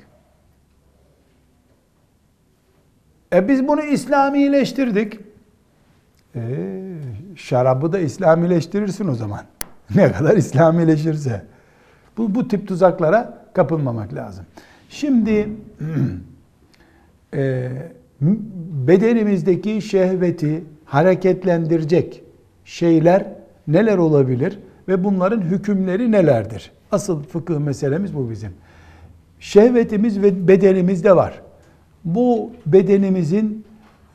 [3.33, 5.19] E biz bunu İslamileştirdik.
[6.35, 6.41] E,
[7.35, 9.41] şarabı da İslamileştirirsin o zaman.
[9.95, 11.45] ne kadar İslamileşirse.
[12.17, 14.45] Bu, bu tip tuzaklara kapılmamak lazım.
[14.89, 15.49] Şimdi
[17.33, 17.71] e,
[18.88, 22.23] bedenimizdeki şehveti hareketlendirecek
[22.65, 23.25] şeyler
[23.67, 26.71] neler olabilir ve bunların hükümleri nelerdir?
[26.91, 28.51] Asıl fıkıh meselemiz bu bizim.
[29.39, 31.41] Şehvetimiz ve bedenimizde var.
[32.05, 33.65] Bu bedenimizin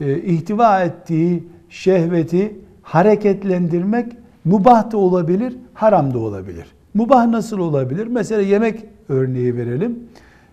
[0.01, 4.13] e, ihtiva ettiği şehveti hareketlendirmek
[4.45, 6.67] mubah da olabilir, haram da olabilir.
[6.95, 8.07] Mubah nasıl olabilir?
[8.07, 9.99] Mesela yemek örneği verelim.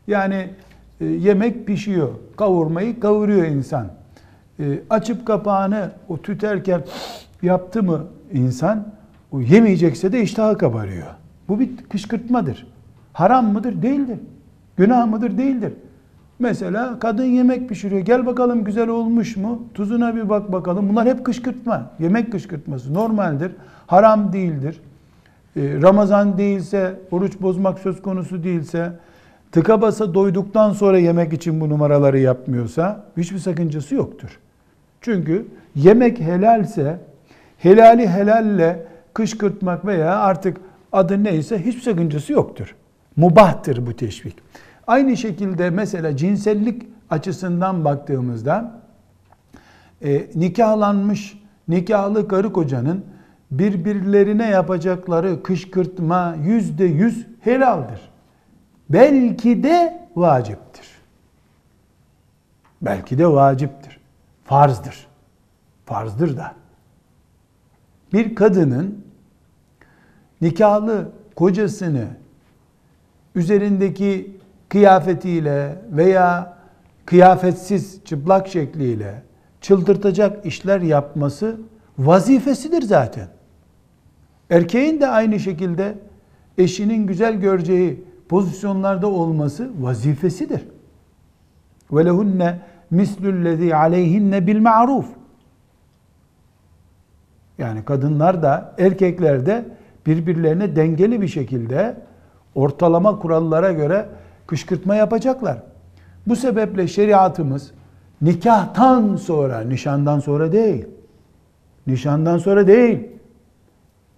[0.08, 0.50] Yani
[1.06, 3.88] yemek pişiyor, kavurmayı kavuruyor insan.
[4.60, 6.84] E, açıp kapağını o tüterken
[7.42, 8.88] yaptı mı insan,
[9.32, 11.08] o yemeyecekse de iştahı kabarıyor.
[11.50, 12.68] Bu bir kışkırtmadır.
[13.14, 13.82] Haram mıdır?
[13.82, 14.20] Değildir.
[14.78, 15.38] Günah mıdır?
[15.38, 15.74] Değildir.
[16.40, 18.02] Mesela kadın yemek pişiriyor.
[18.02, 19.64] Gel bakalım güzel olmuş mu?
[19.74, 20.90] Tuzuna bir bak bakalım.
[20.90, 21.92] Bunlar hep kışkırtma.
[22.00, 22.94] Yemek kışkırtması.
[22.94, 23.52] Normaldir.
[23.88, 24.82] Haram değildir.
[25.56, 28.92] Ee, Ramazan değilse, oruç bozmak söz konusu değilse,
[29.52, 34.40] tıka basa doyduktan sonra yemek için bu numaraları yapmıyorsa hiçbir sakıncası yoktur.
[35.02, 37.00] Çünkü yemek helalse
[37.58, 40.58] helali helalle kışkırtmak veya artık
[40.92, 42.76] adı neyse hiçbir sakıncası yoktur.
[43.16, 44.36] Mubahtır bu teşvik.
[44.88, 48.82] Aynı şekilde mesela cinsellik açısından baktığımızda
[50.04, 53.06] e, nikahlanmış nikahlı karı kocanın
[53.52, 58.11] birbirlerine yapacakları kışkırtma yüzde yüz helaldir.
[58.94, 60.88] Belki de vaciptir.
[62.82, 64.00] Belki de vaciptir.
[64.46, 65.08] Farzdır.
[65.86, 66.56] Farzdır da.
[68.14, 69.06] Bir kadının
[70.42, 72.08] nikahlı kocasını
[73.36, 74.38] üzerindeki
[74.70, 76.58] kıyafetiyle veya
[77.06, 79.24] kıyafetsiz çıplak şekliyle
[79.62, 81.58] çıldırtacak işler yapması
[81.98, 83.28] vazifesidir zaten.
[84.50, 85.96] Erkeğin de aynı şekilde
[86.58, 90.68] eşinin güzel göreceği pozisyonlarda olması vazifesidir.
[91.92, 92.60] Ve lehunne
[92.92, 95.06] mislüllezî aleyhinne bil ma'ruf.
[97.58, 99.66] Yani kadınlar da erkekler de
[100.06, 101.98] birbirlerine dengeli bir şekilde
[102.56, 104.10] ortalama kurallara göre
[104.48, 105.64] kışkırtma yapacaklar.
[106.28, 107.72] Bu sebeple şeriatımız
[108.22, 110.86] nikahtan sonra, nişandan sonra değil.
[111.88, 113.08] Nişandan sonra değil.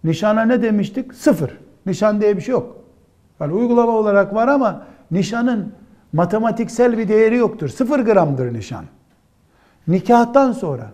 [0.04, 1.13] Nişana ne demiştik?
[1.13, 1.58] Sıfır.
[1.86, 2.83] Nişan diye bir şey yok.
[3.43, 5.71] Yani uygulama olarak var ama nişanın
[6.13, 7.69] matematiksel bir değeri yoktur.
[7.69, 8.86] Sıfır gramdır nişan.
[9.88, 10.91] Nikahtan sonra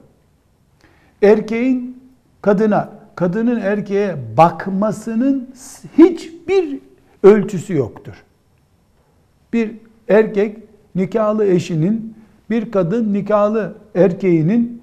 [1.22, 2.02] erkeğin
[2.42, 5.50] kadına, kadının erkeğe bakmasının
[5.98, 6.80] hiçbir
[7.24, 8.24] ölçüsü yoktur.
[9.54, 9.72] Bir
[10.08, 10.58] erkek
[10.96, 12.16] nikahlı eşinin,
[12.50, 14.82] bir kadın nikahlı erkeğinin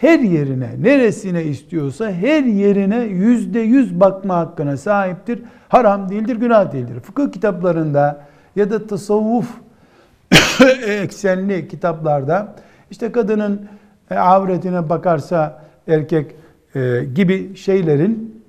[0.00, 5.42] her yerine, neresine istiyorsa her yerine yüzde yüz bakma hakkına sahiptir.
[5.68, 7.00] Haram değildir, günah değildir.
[7.00, 8.20] Fıkıh kitaplarında
[8.56, 9.48] ya da tasavvuf
[10.86, 12.54] eksenli kitaplarda
[12.90, 13.66] işte kadının
[14.10, 16.36] e, avretine bakarsa erkek
[16.74, 18.42] e, gibi şeylerin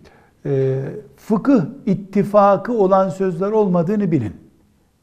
[0.45, 0.79] e,
[1.17, 4.35] fıkıh ittifakı olan sözler olmadığını bilin.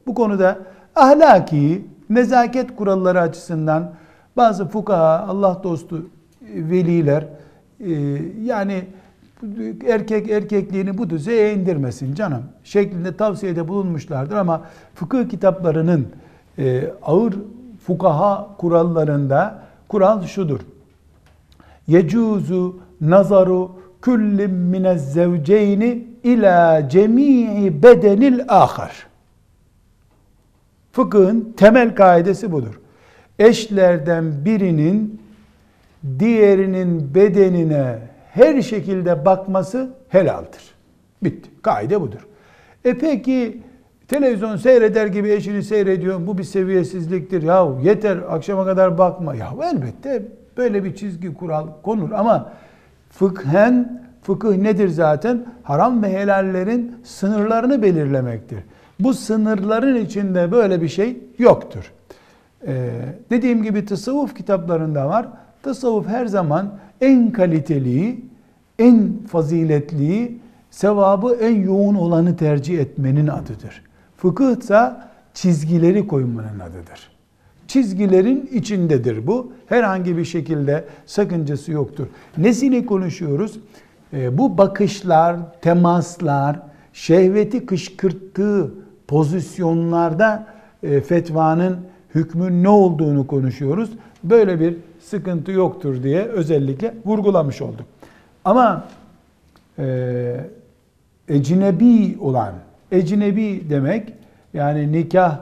[0.07, 0.59] Bu konuda
[0.95, 3.93] ahlaki, nezaket kuralları açısından
[4.37, 6.05] bazı fukaha, Allah dostu
[6.41, 7.27] veliler
[8.41, 8.83] yani
[9.87, 14.61] erkek erkekliğini bu düzeye indirmesin canım şeklinde tavsiyede bulunmuşlardır ama
[14.95, 16.07] fıkıh kitaplarının
[16.59, 17.33] e, ağır
[17.87, 20.59] fukaha kurallarında kural şudur.
[21.87, 29.07] Yecuzu nazaru kullim minez zevceyni ila cemii bedenil ahar.
[30.91, 32.79] Fıkhın temel kaidesi budur.
[33.39, 35.21] Eşlerden birinin
[36.19, 37.99] diğerinin bedenine
[38.35, 40.75] her şekilde bakması helaldir.
[41.23, 41.49] Bitti.
[41.61, 42.27] Kaide budur.
[42.85, 43.61] E peki
[44.07, 46.27] televizyon seyreder gibi eşini seyrediyor.
[46.27, 47.43] Bu bir seviyesizliktir.
[47.43, 49.35] Ya yeter akşama kadar bakma.
[49.35, 50.23] Ya elbette
[50.57, 52.51] böyle bir çizgi kural konur ama
[53.09, 55.45] fıkhen fıkıh nedir zaten?
[55.63, 58.59] Haram ve helallerin sınırlarını belirlemektir.
[58.99, 61.91] Bu sınırların içinde böyle bir şey yoktur.
[62.67, 62.89] Ee,
[63.29, 65.27] dediğim gibi tasavvuf kitaplarında var.
[65.63, 66.71] Tasavvuf her zaman
[67.01, 68.25] en kaliteliyi,
[68.79, 73.81] en faziletliyi, sevabı en yoğun olanı tercih etmenin adıdır.
[74.17, 74.91] Fıkıh ise
[75.33, 77.15] çizgileri koymanın adıdır.
[77.67, 79.51] Çizgilerin içindedir bu.
[79.67, 82.07] Herhangi bir şekilde sakıncası yoktur.
[82.37, 83.59] Nesini konuşuyoruz?
[84.13, 86.59] E, bu bakışlar, temaslar,
[86.93, 88.73] şehveti kışkırttığı
[89.07, 90.47] pozisyonlarda
[90.83, 91.77] e, fetvanın
[92.15, 93.89] hükmün ne olduğunu konuşuyoruz.
[94.23, 97.85] Böyle bir sıkıntı yoktur diye özellikle vurgulamış olduk.
[98.45, 98.83] Ama
[99.79, 100.37] e,
[101.29, 102.53] ecnebi olan,
[102.91, 104.13] ecnebi demek
[104.53, 105.39] yani nikah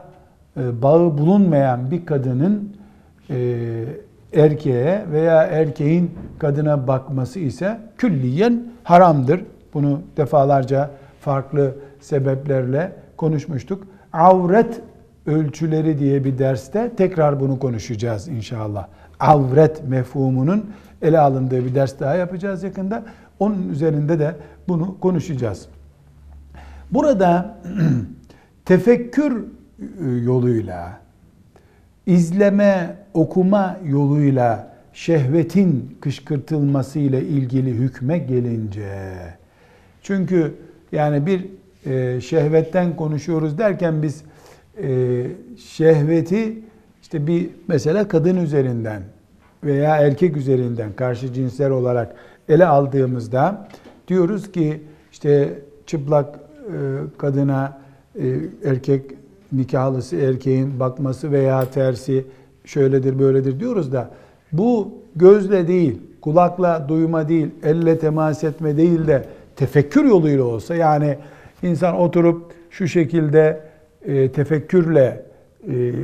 [0.58, 2.76] e, bağı bulunmayan bir kadının
[3.30, 3.66] e,
[4.34, 9.42] erkeğe veya erkeğin kadına bakması ise külliyen haramdır.
[9.74, 13.88] Bunu defalarca farklı sebeplerle konuşmuştuk.
[14.14, 14.82] Avret
[15.26, 18.88] ölçüleri diye bir derste tekrar bunu konuşacağız inşallah.
[19.24, 20.66] Avret mefhumunun
[21.02, 23.04] ele alındığı bir ders daha yapacağız yakında.
[23.40, 24.36] Onun üzerinde de
[24.68, 25.68] bunu konuşacağız.
[26.92, 27.58] Burada
[28.66, 29.44] tefekkür
[30.00, 31.00] e, yoluyla,
[32.06, 39.14] izleme, okuma yoluyla şehvetin kışkırtılması ile ilgili hükme gelince
[40.02, 40.56] çünkü
[40.92, 41.46] yani bir
[41.86, 44.24] e, şehvetten konuşuyoruz derken biz
[44.84, 45.26] e,
[45.58, 46.60] şehveti
[47.02, 49.02] işte bir mesela kadın üzerinden
[49.66, 52.16] veya erkek üzerinden karşı cinsler olarak
[52.50, 53.68] ele aldığımızda
[54.08, 56.74] diyoruz ki işte çıplak e,
[57.18, 57.78] kadına
[58.20, 59.02] e, erkek
[59.52, 62.26] nikahlısı erkeğin bakması veya tersi
[62.66, 64.10] şöyledir böyledir diyoruz da
[64.52, 71.18] bu gözle değil, kulakla duyma değil, elle temas etme değil de tefekkür yoluyla olsa yani
[71.64, 73.62] insan oturup şu şekilde
[74.06, 75.26] e, tefekkürle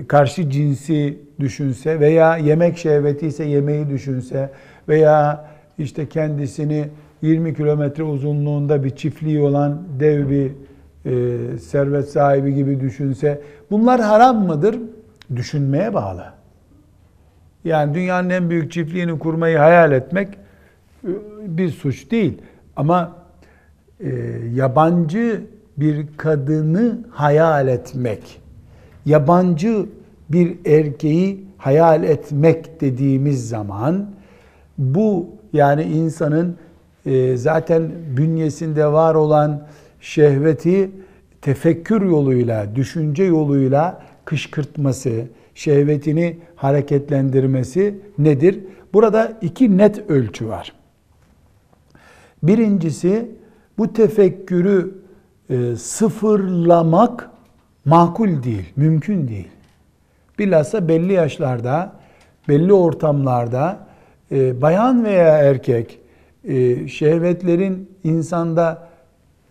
[0.08, 4.50] karşı cinsi düşünse veya yemek şehveti ise yemeği düşünse
[4.88, 5.45] veya
[5.78, 6.89] işte kendisini
[7.22, 10.52] 20 kilometre uzunluğunda bir çiftliği olan dev bir
[11.06, 13.41] e, servet sahibi gibi düşünse
[13.72, 14.80] bunlar haram mıdır?
[15.36, 16.26] Düşünmeye bağlı.
[17.63, 20.38] Yani dünyanın en büyük çiftliğini kurmayı hayal etmek e,
[21.48, 22.41] bir suç değil.
[22.76, 23.15] Ama
[24.00, 24.10] e,
[24.54, 25.41] yabancı
[25.78, 28.38] bir kadını hayal etmek,
[29.10, 29.86] yabancı
[30.30, 34.10] bir erkeği hayal etmek dediğimiz zaman
[34.78, 36.58] bu yani insanın
[37.06, 39.67] e, zaten bünyesinde var olan
[40.02, 40.91] şehveti
[41.41, 48.60] tefekkür yoluyla, düşünce yoluyla kışkırtması, şehvetini hareketlendirmesi nedir?
[48.93, 50.74] Burada iki net ölçü var.
[52.43, 53.32] Birincisi
[53.78, 54.95] bu tefekkürü
[55.50, 57.30] e, sıfırlamak
[57.86, 59.48] makul değil, mümkün değil.
[60.39, 61.92] Bilhassa belli yaşlarda,
[62.48, 63.80] belli ortamlarda
[64.32, 66.00] e, bayan veya erkek
[66.44, 68.89] e, şehvetlerin insanda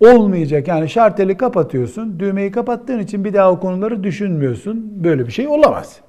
[0.01, 0.69] olmayacak.
[0.69, 2.21] Yani şarteli kapatıyorsun.
[2.21, 5.05] Düğmeyi kapattığın için bir daha o konuları düşünmüyorsun.
[5.05, 6.01] Böyle bir şey olamaz.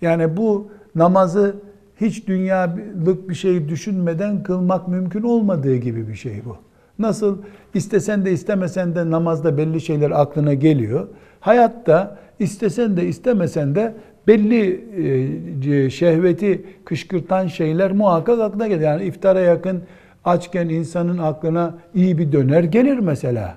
[0.00, 1.56] Yani bu namazı
[2.00, 6.56] hiç dünyalık bir şey düşünmeden kılmak mümkün olmadığı gibi bir şey bu.
[6.98, 7.38] Nasıl
[7.74, 11.08] istesen de istemesen de namazda belli şeyler aklına geliyor.
[11.40, 13.94] Hayatta istesen de istemesen de
[14.26, 14.84] belli
[15.74, 18.80] e, şehveti kışkırtan şeyler muhakkak aklına gelir.
[18.80, 19.82] Yani iftara yakın
[20.24, 23.56] açken insanın aklına iyi bir döner gelir mesela.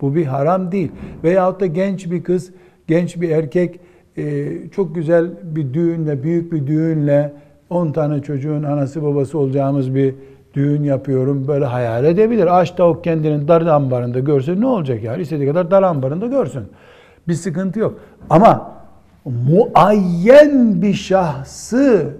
[0.00, 0.92] Bu bir haram değil.
[1.24, 2.50] Veyahut da genç bir kız,
[2.86, 3.80] genç bir erkek
[4.16, 7.32] e, çok güzel bir düğünle, büyük bir düğünle
[7.70, 10.14] 10 tane çocuğun anası babası olacağımız bir
[10.54, 12.60] düğün yapıyorum böyle hayal edebilir.
[12.60, 15.22] Aç tavuk kendinin dar ambarında görse ne olacak yani?
[15.22, 16.62] İstediği kadar dar ambarında görsün.
[17.28, 18.00] Bir sıkıntı yok.
[18.30, 18.72] Ama
[19.24, 22.10] muayyen bir şahsı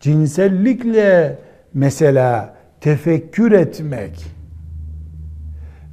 [0.00, 1.38] cinsellikle
[1.74, 4.26] mesela tefekkür etmek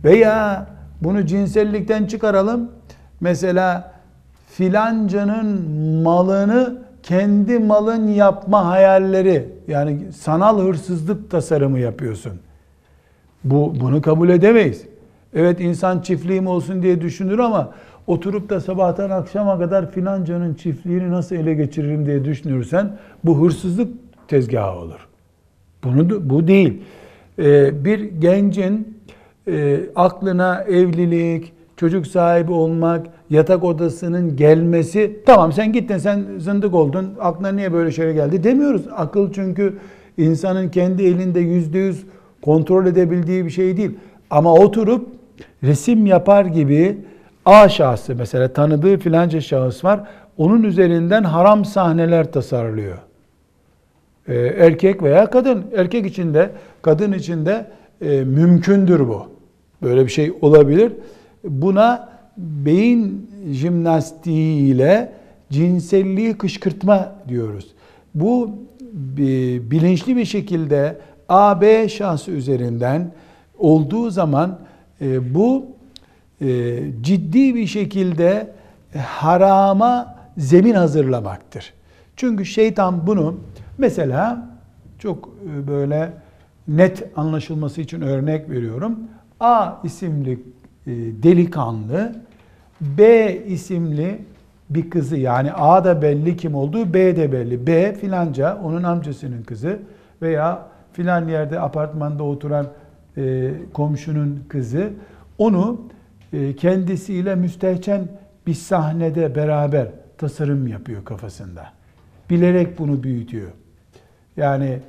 [0.03, 0.67] veya
[1.01, 2.71] bunu cinsellikten çıkaralım.
[3.21, 3.93] Mesela
[4.47, 5.69] filancanın
[6.01, 12.33] malını kendi malın yapma hayalleri yani sanal hırsızlık tasarımı yapıyorsun.
[13.43, 14.85] Bu bunu kabul edemeyiz.
[15.35, 17.71] Evet insan çiftliğim olsun diye düşünür ama
[18.07, 23.93] oturup da sabahtan akşama kadar filancanın çiftliğini nasıl ele geçiririm diye düşünürsen bu hırsızlık
[24.27, 25.07] tezgahı olur.
[25.83, 26.81] Bunu bu değil.
[27.39, 28.97] Ee, bir gencin
[29.47, 37.13] e, aklına evlilik, çocuk sahibi olmak, yatak odasının gelmesi, tamam sen gittin sen zındık oldun,
[37.19, 38.81] aklına niye böyle şey geldi demiyoruz.
[38.91, 39.77] Akıl çünkü
[40.17, 42.05] insanın kendi elinde yüzde yüz
[42.41, 43.91] kontrol edebildiği bir şey değil.
[44.29, 45.07] Ama oturup
[45.63, 46.97] resim yapar gibi
[47.45, 50.03] A şahsı mesela tanıdığı filanca şahıs var,
[50.37, 52.97] onun üzerinden haram sahneler tasarlıyor.
[54.27, 56.51] Ee, erkek veya kadın, erkek için de
[56.81, 57.65] kadın için de
[58.01, 59.27] e, mümkündür bu.
[59.81, 60.91] Böyle bir şey olabilir.
[61.43, 65.11] Buna beyin jimnastiği ile
[65.49, 67.73] cinselliği kışkırtma diyoruz.
[68.15, 68.51] Bu
[69.71, 70.97] bilinçli bir şekilde
[71.29, 73.11] A, B şansı üzerinden
[73.57, 74.72] olduğu zaman e,
[75.33, 75.65] bu
[76.41, 78.49] e, ciddi bir şekilde
[78.97, 81.73] harama zemin hazırlamaktır.
[82.15, 83.39] Çünkü şeytan bunu
[83.77, 84.49] mesela
[84.99, 86.13] çok e, böyle
[86.67, 88.99] net anlaşılması için örnek veriyorum.
[89.39, 90.39] A isimli e,
[91.23, 92.15] delikanlı
[92.81, 94.19] B isimli
[94.69, 97.67] bir kızı yani A da belli kim olduğu B de belli.
[97.67, 99.79] B filanca onun amcasının kızı
[100.21, 102.67] veya filan yerde apartmanda oturan
[103.17, 104.89] e, komşunun kızı
[105.37, 105.81] onu
[106.33, 108.07] e, kendisiyle müstehcen
[108.47, 111.65] bir sahnede beraber tasarım yapıyor kafasında.
[112.29, 113.51] Bilerek bunu büyütüyor.
[114.37, 114.79] Yani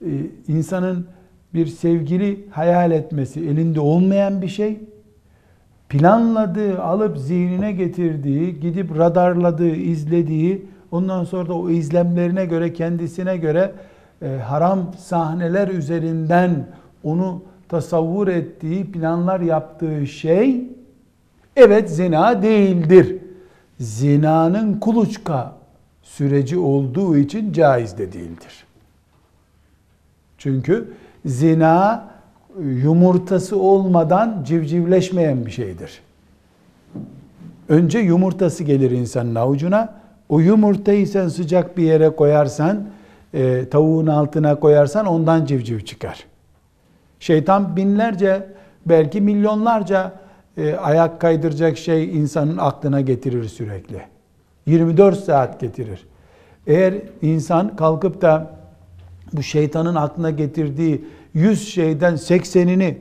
[0.00, 0.10] e,
[0.48, 1.06] insanın
[1.54, 4.80] bir sevgili hayal etmesi elinde olmayan bir şey.
[5.88, 13.72] Planladığı, alıp zihnine getirdiği, gidip radarladığı, izlediği, ondan sonra da o izlemlerine göre, kendisine göre
[14.22, 16.66] e, haram sahneler üzerinden
[17.02, 20.66] onu tasavvur ettiği, planlar yaptığı şey
[21.56, 23.16] evet zina değildir.
[23.80, 25.52] Zinanın kuluçka
[26.02, 28.64] süreci olduğu için caiz de değildir.
[30.38, 30.92] Çünkü
[31.26, 32.08] zina
[32.60, 36.00] yumurtası olmadan civcivleşmeyen bir şeydir.
[37.68, 39.94] Önce yumurtası gelir insanın avucuna.
[40.28, 42.84] O yumurtayı sen sıcak bir yere koyarsan,
[43.34, 46.26] e, tavuğun altına koyarsan ondan civciv çıkar.
[47.24, 48.46] Şeytan binlerce,
[48.86, 50.12] belki milyonlarca
[50.56, 54.00] e, ayak kaydıracak şey insanın aklına getirir sürekli.
[54.66, 56.06] 24 saat getirir.
[56.66, 58.50] Eğer insan kalkıp da
[59.32, 61.04] bu şeytanın aklına getirdiği
[61.34, 62.94] 100 şeyden 80'ini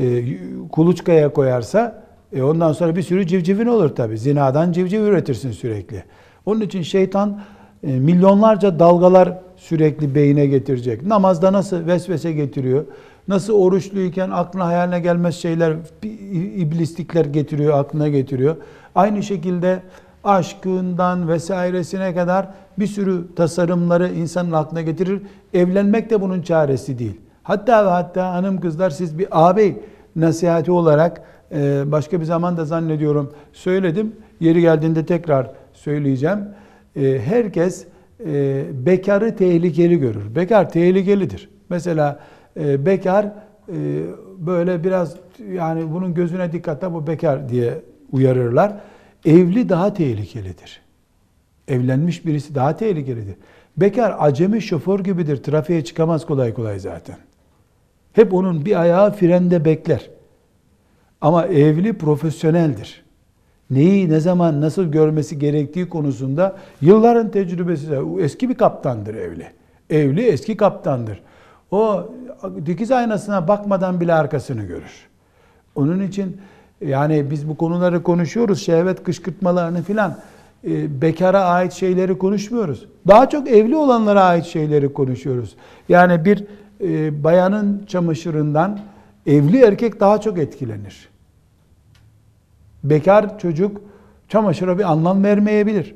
[0.00, 0.24] e,
[0.68, 4.18] kuluçkaya koyarsa e, ondan sonra bir sürü civcivin olur tabi.
[4.18, 6.04] Zinadan civciv üretirsin sürekli.
[6.46, 7.40] Onun için şeytan
[7.82, 11.06] e, milyonlarca dalgalar sürekli beyine getirecek.
[11.06, 12.84] Namazda nasıl vesvese getiriyor?
[13.28, 15.76] Nasıl oruçluyken aklına hayaline gelmez şeyler,
[16.56, 18.56] iblislikler getiriyor, aklına getiriyor.
[18.94, 19.82] Aynı şekilde
[20.24, 22.48] aşkından vesairesine kadar
[22.78, 25.22] bir sürü tasarımları insanın aklına getirir.
[25.54, 27.20] Evlenmek de bunun çaresi değil.
[27.42, 29.76] Hatta ve hatta hanım kızlar siz bir ağabey
[30.16, 34.16] nasihati olarak e, başka bir zaman da zannediyorum söyledim.
[34.40, 36.38] Yeri geldiğinde tekrar söyleyeceğim.
[36.96, 37.86] E, herkes
[38.26, 40.34] e, bekarı tehlikeli görür.
[40.34, 41.48] Bekar tehlikelidir.
[41.68, 42.20] Mesela
[42.56, 43.24] e, bekar
[43.68, 43.72] e,
[44.38, 45.16] böyle biraz
[45.52, 47.82] yani bunun gözüne dikkat bu bekar diye
[48.12, 48.72] uyarırlar.
[49.24, 50.80] Evli daha tehlikelidir.
[51.68, 53.34] Evlenmiş birisi daha tehlikelidir.
[53.76, 55.42] Bekar acemi şoför gibidir.
[55.42, 57.16] Trafiğe çıkamaz kolay kolay zaten.
[58.12, 60.10] Hep onun bir ayağı frende bekler.
[61.20, 63.02] Ama evli profesyoneldir.
[63.70, 67.86] Neyi ne zaman nasıl görmesi gerektiği konusunda yılların tecrübesi
[68.20, 69.46] eski bir kaptandır evli.
[69.90, 71.22] Evli eski kaptandır.
[71.72, 72.08] O
[72.66, 75.08] dikiz aynasına bakmadan bile arkasını görür.
[75.74, 76.36] Onun için
[76.80, 78.62] yani biz bu konuları konuşuyoruz.
[78.62, 80.18] Şehvet kışkırtmalarını filan
[80.64, 82.86] e, bekara ait şeyleri konuşmuyoruz.
[83.08, 85.56] Daha çok evli olanlara ait şeyleri konuşuyoruz.
[85.88, 86.44] Yani bir
[86.80, 88.80] e, bayanın çamaşırından
[89.26, 91.08] evli erkek daha çok etkilenir.
[92.84, 93.80] Bekar çocuk
[94.28, 95.94] çamaşıra bir anlam vermeyebilir.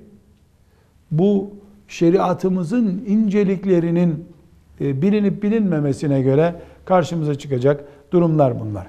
[1.11, 1.51] Bu
[1.89, 4.36] şeriatımızın inceliklerinin
[4.81, 6.55] bilinip bilinmemesine göre
[6.85, 8.87] karşımıza çıkacak durumlar bunlar.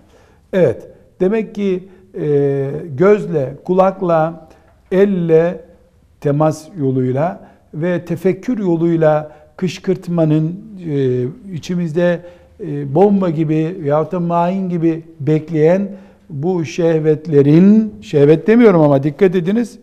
[0.54, 0.88] Evet,
[1.20, 1.84] demek ki
[2.22, 4.50] e, gözle, kulakla,
[4.92, 5.62] elle
[6.22, 10.56] temas yoluyla ve tefekkür yoluyla kışkırtmanın
[10.90, 11.24] e,
[11.54, 12.20] içimizde
[12.86, 15.90] bomba gibi yahut da main gibi bekleyen
[16.30, 19.80] bu şehvetlerin, şehvet demiyorum ama dikkat ediniz,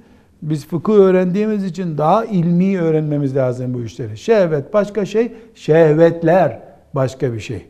[0.50, 4.16] biz fıkıh öğrendiğimiz için daha ilmi öğrenmemiz lazım bu işleri.
[4.16, 6.58] Şehvet başka şey, şehvetler
[6.94, 7.66] başka bir şey.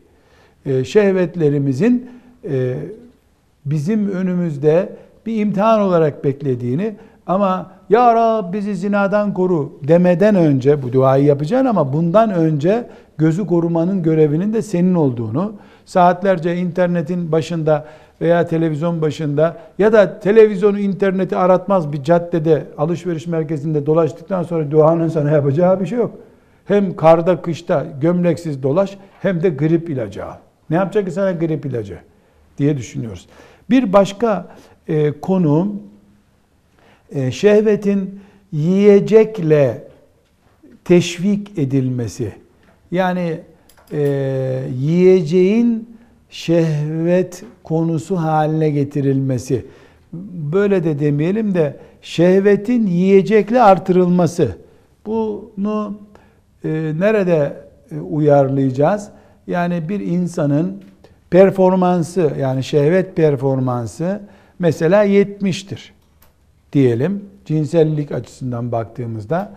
[0.65, 2.09] Ee, şehvetlerimizin
[2.49, 2.75] e,
[3.65, 4.89] bizim önümüzde
[5.25, 6.95] bir imtihan olarak beklediğini
[7.27, 13.47] ama Ya Rab bizi zinadan koru demeden önce bu duayı yapacaksın ama bundan önce gözü
[13.47, 15.53] korumanın görevinin de senin olduğunu,
[15.85, 17.85] saatlerce internetin başında
[18.21, 25.07] veya televizyon başında ya da televizyonu interneti aratmaz bir caddede alışveriş merkezinde dolaştıktan sonra duanın
[25.07, 26.11] sana yapacağı bir şey yok.
[26.65, 30.35] Hem karda kışta gömleksiz dolaş hem de grip ilacı al.
[30.69, 31.97] Ne yapacak ki sana grip ilacı
[32.57, 33.27] diye düşünüyoruz.
[33.69, 34.47] Bir başka
[34.87, 35.75] e, konu
[37.11, 38.19] e, şehvetin
[38.51, 39.87] yiyecekle
[40.85, 42.31] teşvik edilmesi.
[42.91, 43.39] Yani
[43.91, 43.99] e,
[44.77, 45.94] yiyeceğin
[46.29, 49.65] şehvet konusu haline getirilmesi.
[50.53, 54.57] Böyle de demeyelim de şehvetin yiyecekle artırılması.
[55.05, 55.99] Bunu
[56.63, 56.69] e,
[56.99, 57.53] nerede
[57.91, 59.09] e, uyarlayacağız?
[59.47, 60.83] Yani bir insanın
[61.29, 64.21] performansı yani şehvet performansı
[64.59, 65.79] mesela 70'tir
[66.73, 69.53] diyelim cinsellik açısından baktığımızda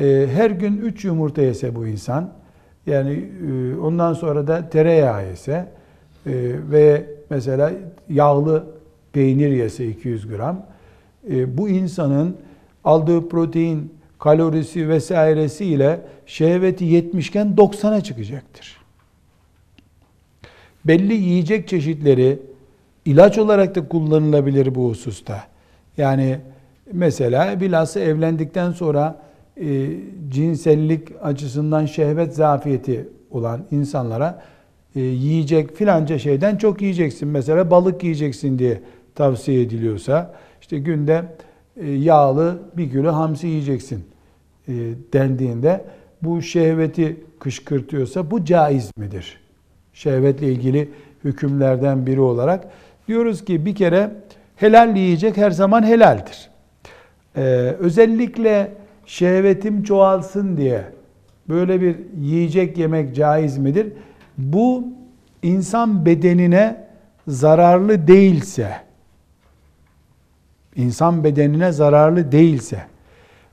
[0.00, 2.30] e, her gün 3 yumurta yese bu insan
[2.86, 5.68] yani e, ondan sonra da tereyağı yese
[6.70, 7.72] ve mesela
[8.08, 8.66] yağlı
[9.12, 10.66] peynir yese 200 gram
[11.30, 12.36] e, bu insanın
[12.84, 18.76] aldığı protein, kalorisi vesairesi ile şehveti 70 iken 90'a çıkacaktır.
[20.84, 22.38] Belli yiyecek çeşitleri
[23.04, 25.44] ilaç olarak da kullanılabilir bu hususta.
[25.96, 26.38] Yani
[26.92, 29.22] mesela bilhassa evlendikten sonra
[29.60, 29.90] e,
[30.28, 34.42] cinsellik açısından şehvet zafiyeti olan insanlara
[34.96, 37.28] e, yiyecek filanca şeyden çok yiyeceksin.
[37.28, 38.80] Mesela balık yiyeceksin diye
[39.14, 41.24] tavsiye ediliyorsa işte günde
[41.76, 44.04] e, yağlı bir kilo hamsi yiyeceksin
[44.68, 44.72] e,
[45.12, 45.84] dendiğinde
[46.22, 49.40] bu şehveti kışkırtıyorsa bu caiz midir?
[49.92, 50.88] Şehvetle ilgili
[51.24, 52.64] hükümlerden biri olarak
[53.08, 54.10] diyoruz ki bir kere
[54.56, 56.50] helal yiyecek her zaman helaldir.
[57.36, 57.40] Ee,
[57.78, 58.72] özellikle
[59.06, 60.84] şehvetim çoğalsın diye
[61.48, 63.86] böyle bir yiyecek yemek caiz midir?
[64.38, 64.84] Bu
[65.42, 66.84] insan bedenine
[67.28, 68.76] zararlı değilse,
[70.76, 72.82] insan bedenine zararlı değilse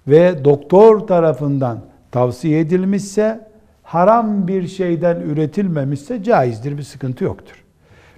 [0.08, 1.80] ve doktor tarafından
[2.12, 3.48] tavsiye edilmişse,
[3.84, 7.64] haram bir şeyden üretilmemişse caizdir, bir sıkıntı yoktur.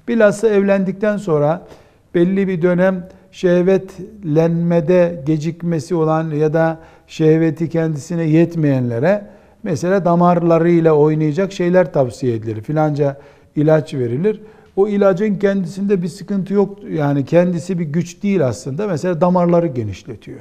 [0.07, 1.68] Bilhassa evlendikten sonra
[2.16, 9.26] belli bir dönem şehvetlenmede gecikmesi olan ya da şehveti kendisine yetmeyenlere
[9.64, 12.62] mesela damarlarıyla oynayacak şeyler tavsiye edilir.
[12.62, 13.18] Filanca
[13.55, 14.41] ilaç verilir.
[14.76, 16.80] O ilacın kendisinde bir sıkıntı yok.
[16.89, 18.88] Yani kendisi bir güç değil aslında.
[18.88, 20.39] Mesela damarları genişletiyor.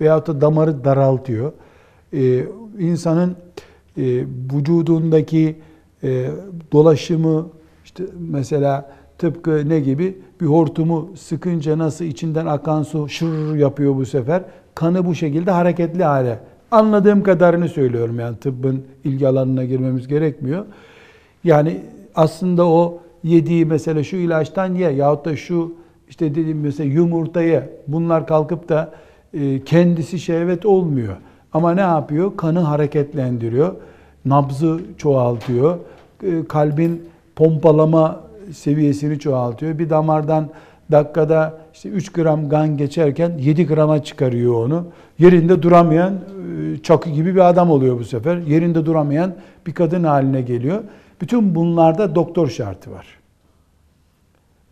[0.00, 1.52] Veyahut da damarı daraltıyor.
[2.12, 2.44] Ee,
[2.78, 3.36] insanın
[3.96, 5.56] e, vücudundaki
[6.02, 6.30] e,
[6.72, 7.48] dolaşımı
[7.84, 14.06] işte mesela tıpkı ne gibi bir hortumu sıkınca nasıl içinden akan su şır yapıyor bu
[14.06, 14.42] sefer.
[14.74, 16.38] Kanı bu şekilde hareketli hale.
[16.70, 20.64] Anladığım kadarını söylüyorum yani tıbbın ilgi alanına girmemiz gerekmiyor.
[21.44, 21.80] Yani
[22.14, 25.74] aslında o yediği mesela şu ilaçtan ye yahut da şu
[26.08, 28.92] işte dediğim mesela yumurtayı bunlar kalkıp da
[29.34, 31.16] e, kendisi şehvet olmuyor.
[31.52, 32.36] Ama ne yapıyor?
[32.36, 33.74] Kanı hareketlendiriyor.
[34.24, 35.78] Nabzı çoğaltıyor.
[36.22, 37.02] E, kalbin
[37.36, 38.20] pompalama
[38.52, 39.78] seviyesini çoğaltıyor.
[39.78, 40.48] Bir damardan
[40.92, 44.86] dakikada işte 3 gram kan geçerken 7 grama çıkarıyor onu.
[45.18, 48.36] Yerinde duramayan e, çakı gibi bir adam oluyor bu sefer.
[48.36, 49.34] Yerinde duramayan
[49.66, 50.84] bir kadın haline geliyor.
[51.20, 53.06] Bütün bunlarda doktor şartı var.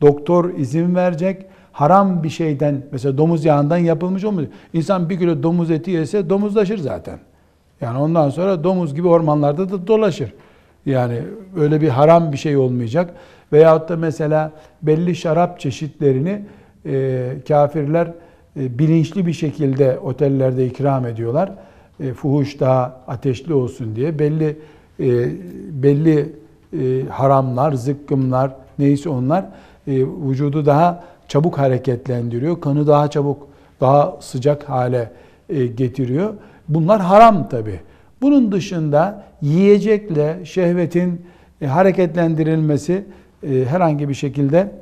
[0.00, 1.46] Doktor izin verecek.
[1.72, 4.48] Haram bir şeyden mesela domuz yağından yapılmış olmuyor.
[4.72, 7.18] İnsan bir kilo domuz eti yese domuzlaşır zaten.
[7.80, 10.32] Yani ondan sonra domuz gibi ormanlarda da dolaşır.
[10.86, 11.22] Yani
[11.56, 13.14] öyle bir haram bir şey olmayacak.
[13.52, 16.42] Veyahut da mesela belli şarap çeşitlerini
[16.86, 18.06] e, kafirler
[18.56, 21.52] e, bilinçli bir şekilde otellerde ikram ediyorlar.
[22.00, 24.56] E, fuhuş daha ateşli olsun diye belli
[25.00, 25.28] e,
[25.82, 26.32] belli
[26.72, 29.44] e, haramlar, zıkkımlar neyse onlar
[29.86, 29.92] e,
[30.28, 32.60] vücudu daha çabuk hareketlendiriyor.
[32.60, 33.48] Kanı daha çabuk,
[33.80, 35.10] daha sıcak hale
[35.48, 36.34] e, getiriyor.
[36.68, 37.80] Bunlar haram tabi.
[38.22, 41.26] Bunun dışında yiyecekle şehvetin
[41.60, 43.04] e, hareketlendirilmesi
[43.50, 44.72] e, herhangi bir şekilde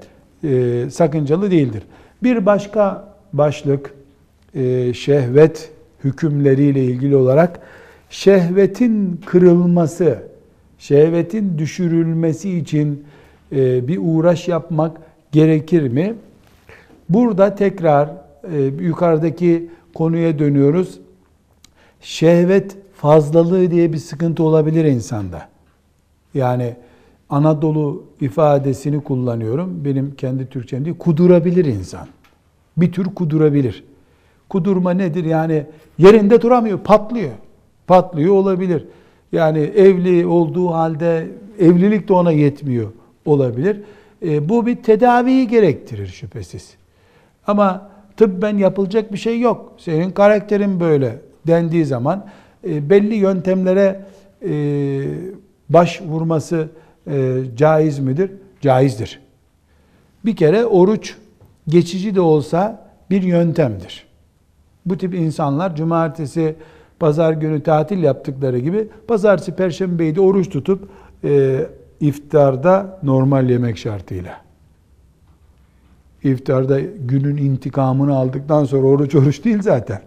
[0.44, 1.82] e, sakıncalı değildir.
[2.22, 3.94] Bir başka başlık
[4.54, 5.70] e, şehvet
[6.04, 7.60] hükümleriyle ilgili olarak
[8.10, 10.18] şehvetin kırılması,
[10.78, 13.04] şehvetin düşürülmesi için
[13.52, 14.96] bir uğraş yapmak
[15.32, 16.14] gerekir mi?
[17.08, 18.10] Burada tekrar
[18.80, 20.98] yukarıdaki konuya dönüyoruz.
[22.00, 25.48] Şehvet fazlalığı diye bir sıkıntı olabilir insanda.
[26.34, 26.76] Yani
[27.35, 29.85] Anadolu ifadesini kullanıyorum.
[29.85, 30.99] Benim kendi Türkçem değil.
[30.99, 32.07] Kudurabilir insan.
[32.76, 33.85] Bir tür kudurabilir.
[34.49, 35.24] Kudurma nedir?
[35.24, 35.66] Yani
[35.99, 37.30] yerinde duramıyor, patlıyor.
[37.87, 38.87] Patlıyor olabilir.
[39.32, 41.28] Yani evli olduğu halde
[41.59, 42.89] evlilik de ona yetmiyor
[43.24, 43.80] olabilir.
[44.26, 46.74] E, bu bir tedaviyi gerektirir şüphesiz.
[47.47, 49.72] Ama tıbben yapılacak bir şey yok.
[49.78, 52.26] Senin karakterin böyle dendiği zaman
[52.68, 54.01] e, belli yöntemlere
[54.49, 54.53] e,
[55.68, 56.68] başvurması
[57.07, 58.30] e, caiz midir?
[58.61, 59.20] Caizdir.
[60.24, 61.16] Bir kere oruç
[61.68, 64.07] geçici de olsa bir yöntemdir.
[64.86, 66.57] Bu tip insanlar cumartesi,
[67.00, 70.88] pazar günü tatil yaptıkları gibi pazartesi, perşembeyi de oruç tutup
[71.24, 71.66] e,
[72.00, 74.40] iftarda normal yemek şartıyla.
[76.22, 80.02] İftarda günün intikamını aldıktan sonra oruç oruç değil zaten.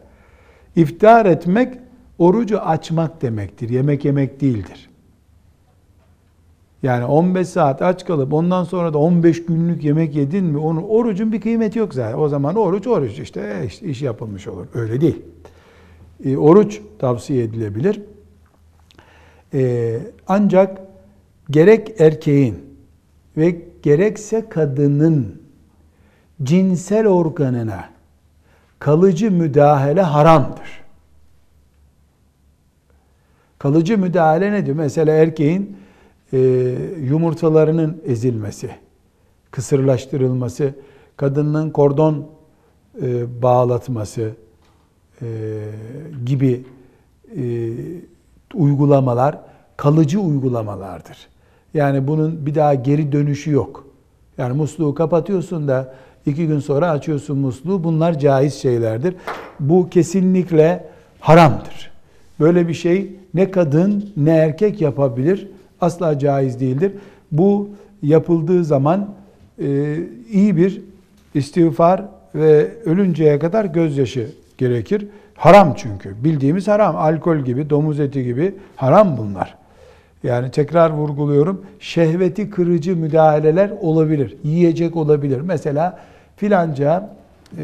[0.76, 1.74] İftar etmek
[2.20, 3.70] orucu açmak demektir.
[3.70, 4.87] Yemek yemek değildir.
[6.84, 11.32] Yani 15 saat aç kalıp ondan sonra da 15 günlük yemek yedin mi onun orucun
[11.32, 12.18] bir kıymeti yok zaten.
[12.18, 14.66] O zaman oruç oruç işte, e, işte iş yapılmış olur.
[14.74, 15.22] Öyle değil.
[16.26, 18.02] E, oruç tavsiye edilebilir.
[19.54, 20.82] E, ancak
[21.50, 22.78] gerek erkeğin
[23.38, 25.42] ve gerekse kadının
[26.44, 27.90] cinsel organına
[28.80, 30.88] kalıcı müdahale haramdır.
[33.60, 34.78] Kalıcı müdahale ne diyor?
[34.78, 35.78] Mesela erkeğin
[36.34, 36.38] e,
[37.04, 38.70] yumurtalarının ezilmesi,
[39.52, 40.74] kısırlaştırılması,
[41.18, 42.26] kadının kordon
[43.02, 44.32] e, bağlatması
[45.22, 45.28] e,
[46.26, 46.64] gibi
[47.38, 47.72] e,
[48.54, 49.40] uygulamalar
[49.78, 51.18] kalıcı uygulamalardır.
[51.74, 53.88] Yani bunun bir daha geri dönüşü yok.
[54.38, 55.94] Yani musluğu kapatıyorsun da
[56.26, 57.84] iki gün sonra açıyorsun musluğu.
[57.84, 59.16] Bunlar caiz şeylerdir.
[59.60, 61.92] Bu kesinlikle haramdır.
[62.40, 65.48] Böyle bir şey ne kadın ne erkek yapabilir
[65.82, 66.92] asla caiz değildir.
[67.32, 67.70] Bu
[68.02, 69.10] yapıldığı zaman
[69.62, 69.98] e,
[70.32, 70.82] iyi bir
[71.34, 72.06] istiğfar
[72.36, 75.08] ve ölünceye kadar gözyaşı gerekir.
[75.36, 76.24] Haram çünkü.
[76.24, 76.96] Bildiğimiz haram.
[76.96, 79.58] Alkol gibi, domuz eti gibi haram bunlar.
[80.24, 81.66] Yani tekrar vurguluyorum.
[81.80, 84.36] Şehveti kırıcı müdahaleler olabilir.
[84.44, 85.42] Yiyecek olabilir.
[85.42, 86.00] Mesela
[86.36, 87.10] filanca
[87.58, 87.64] e,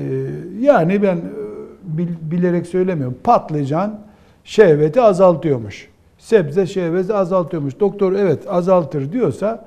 [0.61, 3.17] yani ben e, bilerek söylemiyorum.
[3.23, 3.99] Patlıcan
[4.43, 5.92] şehveti azaltıyormuş
[6.23, 7.79] sebze şehveti azaltıyormuş.
[7.79, 9.65] Doktor evet azaltır diyorsa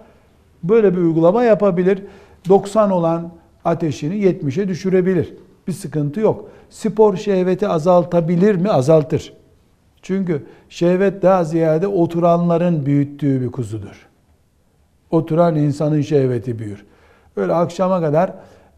[0.63, 2.03] böyle bir uygulama yapabilir.
[2.49, 3.31] 90 olan
[3.65, 5.35] ateşini 70'e düşürebilir.
[5.69, 6.49] Bir sıkıntı yok.
[6.71, 8.71] Spor şehveti azaltabilir mi?
[8.71, 9.33] Azaltır.
[10.03, 14.07] Çünkü şehvet daha ziyade oturanların büyüttüğü bir kuzudur.
[15.11, 16.87] Oturan insanın şehveti büyür.
[17.37, 18.33] Öyle akşama kadar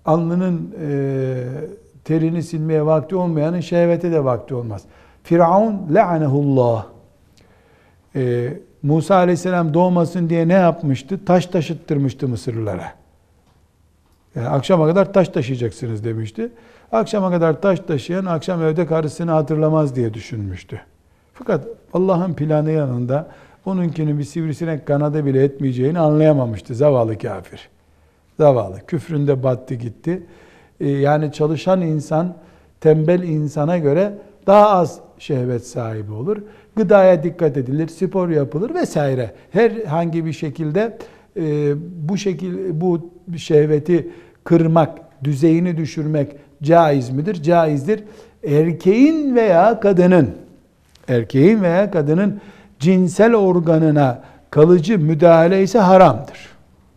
[0.05, 1.45] alnının e,
[2.05, 4.83] terini silmeye vakti olmayanın şehvete de vakti olmaz.
[5.23, 6.87] Firavun le'anehullah
[8.17, 8.53] ee,
[8.83, 11.25] Musa aleyhisselam doğmasın diye ne yapmıştı?
[11.25, 12.93] Taş taşıttırmıştı Mısırlılara.
[14.35, 16.53] Yani akşama kadar taş taşıyacaksınız demişti.
[16.93, 20.81] Akşama kadar taş taşıyan akşam evde karısını hatırlamaz diye düşünmüştü.
[21.35, 23.29] Fakat Allah'ın planı yanında
[23.67, 27.69] onunkinin bir sivrisinek kanadı bile etmeyeceğini anlayamamıştı zavallı kafir.
[28.37, 28.87] Zavallı.
[28.87, 30.23] Küfründe battı gitti.
[30.81, 32.35] Ee, yani çalışan insan
[32.81, 34.13] tembel insana göre
[34.47, 36.43] daha az şehvet sahibi olur.
[36.79, 39.31] Gıdaya dikkat edilir, spor yapılır vesaire.
[39.51, 40.99] Herhangi bir şekilde
[41.37, 41.75] e,
[42.09, 44.09] bu şekil bu şehveti
[44.45, 47.43] kırmak, düzeyini düşürmek caiz midir?
[47.43, 48.05] Caizdir.
[48.45, 50.31] Erkeğin veya kadının
[51.09, 52.41] erkeğin veya kadının
[52.79, 56.49] cinsel organına kalıcı müdahale ise haramdır.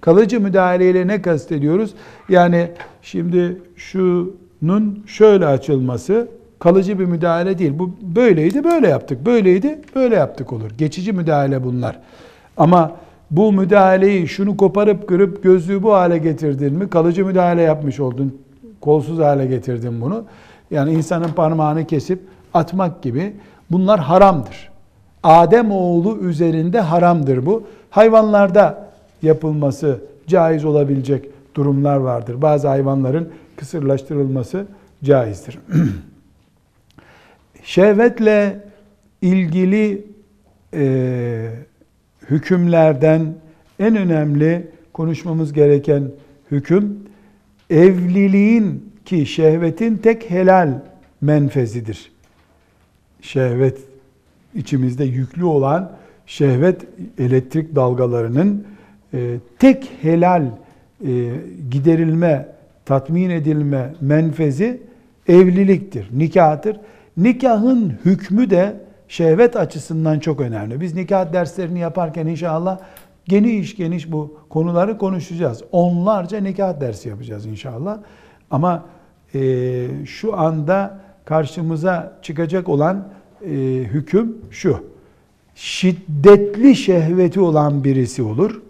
[0.01, 1.93] Kalıcı müdahaleyle ne kastediyoruz?
[2.29, 2.71] Yani
[3.01, 6.27] şimdi şunun şöyle açılması
[6.61, 7.79] kalıcı bir müdahale değil.
[7.79, 9.25] Bu böyleydi, böyle yaptık.
[9.25, 10.71] Böyleydi, böyle yaptık olur.
[10.77, 11.99] Geçici müdahale bunlar.
[12.57, 12.91] Ama
[13.31, 16.89] bu müdahaleyi şunu koparıp kırıp gözlüğü bu hale getirdin mi?
[16.89, 18.39] Kalıcı müdahale yapmış oldun.
[18.81, 20.23] Kolsuz hale getirdin bunu.
[20.71, 22.19] Yani insanın parmağını kesip
[22.53, 23.33] atmak gibi
[23.71, 24.69] bunlar haramdır.
[25.23, 27.63] Adem oğlu üzerinde haramdır bu.
[27.89, 28.89] Hayvanlarda
[29.21, 32.41] yapılması caiz olabilecek durumlar vardır.
[32.41, 34.65] Bazı hayvanların kısırlaştırılması
[35.03, 35.59] caizdir.
[37.63, 38.59] Şehvetle
[39.21, 40.05] ilgili
[40.73, 41.49] e,
[42.29, 43.33] hükümlerden
[43.79, 46.03] en önemli konuşmamız gereken
[46.51, 46.99] hüküm
[47.69, 50.79] evliliğin ki şehvetin tek helal
[51.21, 52.11] menfezidir.
[53.21, 53.77] Şehvet
[54.55, 55.91] içimizde yüklü olan
[56.25, 56.81] şehvet
[57.17, 58.65] elektrik dalgalarının
[59.13, 61.31] e, tek helal e,
[61.71, 62.47] giderilme,
[62.85, 64.81] tatmin edilme menfezi
[65.27, 66.77] evliliktir, nikahtır.
[67.17, 68.75] Nikahın hükmü de
[69.07, 70.81] şehvet açısından çok önemli.
[70.81, 72.79] Biz nikah derslerini yaparken inşallah
[73.25, 75.63] geniş geniş bu konuları konuşacağız.
[75.71, 77.97] Onlarca nikah dersi yapacağız inşallah.
[78.51, 78.85] Ama
[79.35, 83.07] e, şu anda karşımıza çıkacak olan
[83.41, 83.49] e,
[83.83, 84.83] hüküm şu.
[85.55, 88.61] Şiddetli şehveti olan birisi olur.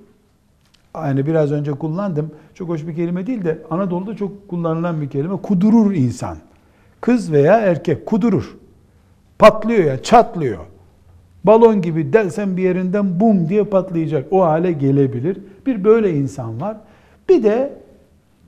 [0.95, 2.31] Yani biraz önce kullandım.
[2.53, 5.37] Çok hoş bir kelime değil de Anadolu'da çok kullanılan bir kelime.
[5.37, 6.37] Kudurur insan.
[7.01, 8.57] Kız veya erkek kudurur.
[9.39, 10.59] Patlıyor ya, çatlıyor.
[11.43, 14.33] Balon gibi delsen bir yerinden bum diye patlayacak.
[14.33, 15.37] O hale gelebilir.
[15.65, 16.77] Bir böyle insan var.
[17.29, 17.73] Bir de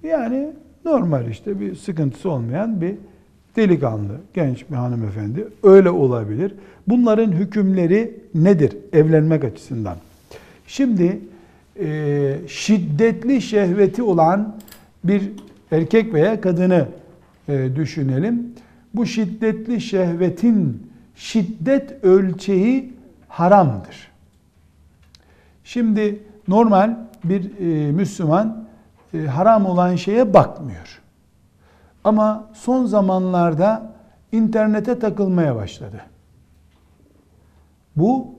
[0.04, 0.50] yani
[0.86, 2.96] normal işte bir sıkıntısı olmayan bir
[3.56, 6.56] delikanlı, genç bir hanımefendi öyle olabilir.
[6.88, 9.98] Bunların hükümleri nedir evlenmek açısından?
[10.68, 11.20] Şimdi
[11.80, 14.56] e, şiddetli şehveti olan
[15.04, 15.32] bir
[15.72, 16.88] erkek veya kadını
[17.48, 18.54] düşünelim.
[18.94, 22.94] Bu şiddetli şehvetin şiddet ölçeği
[23.28, 24.12] haramdır.
[25.64, 28.68] Şimdi normal bir e, Müslüman
[29.14, 31.02] e, haram olan şeye bakmıyor.
[32.04, 33.94] Ama son zamanlarda
[34.32, 36.02] internete takılmaya başladı.
[37.96, 38.36] Bu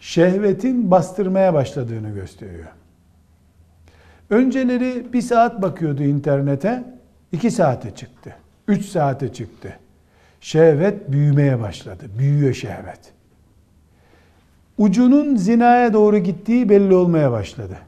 [0.00, 2.68] şehvetin bastırmaya başladığını gösteriyor.
[4.30, 6.84] Önceleri bir saat bakıyordu internete,
[7.32, 8.36] iki saate çıktı,
[8.68, 9.78] üç saate çıktı.
[10.40, 13.12] Şehvet büyümeye başladı, büyüyor şehvet.
[14.78, 17.78] Ucunun zinaya doğru gittiği belli olmaya başladı.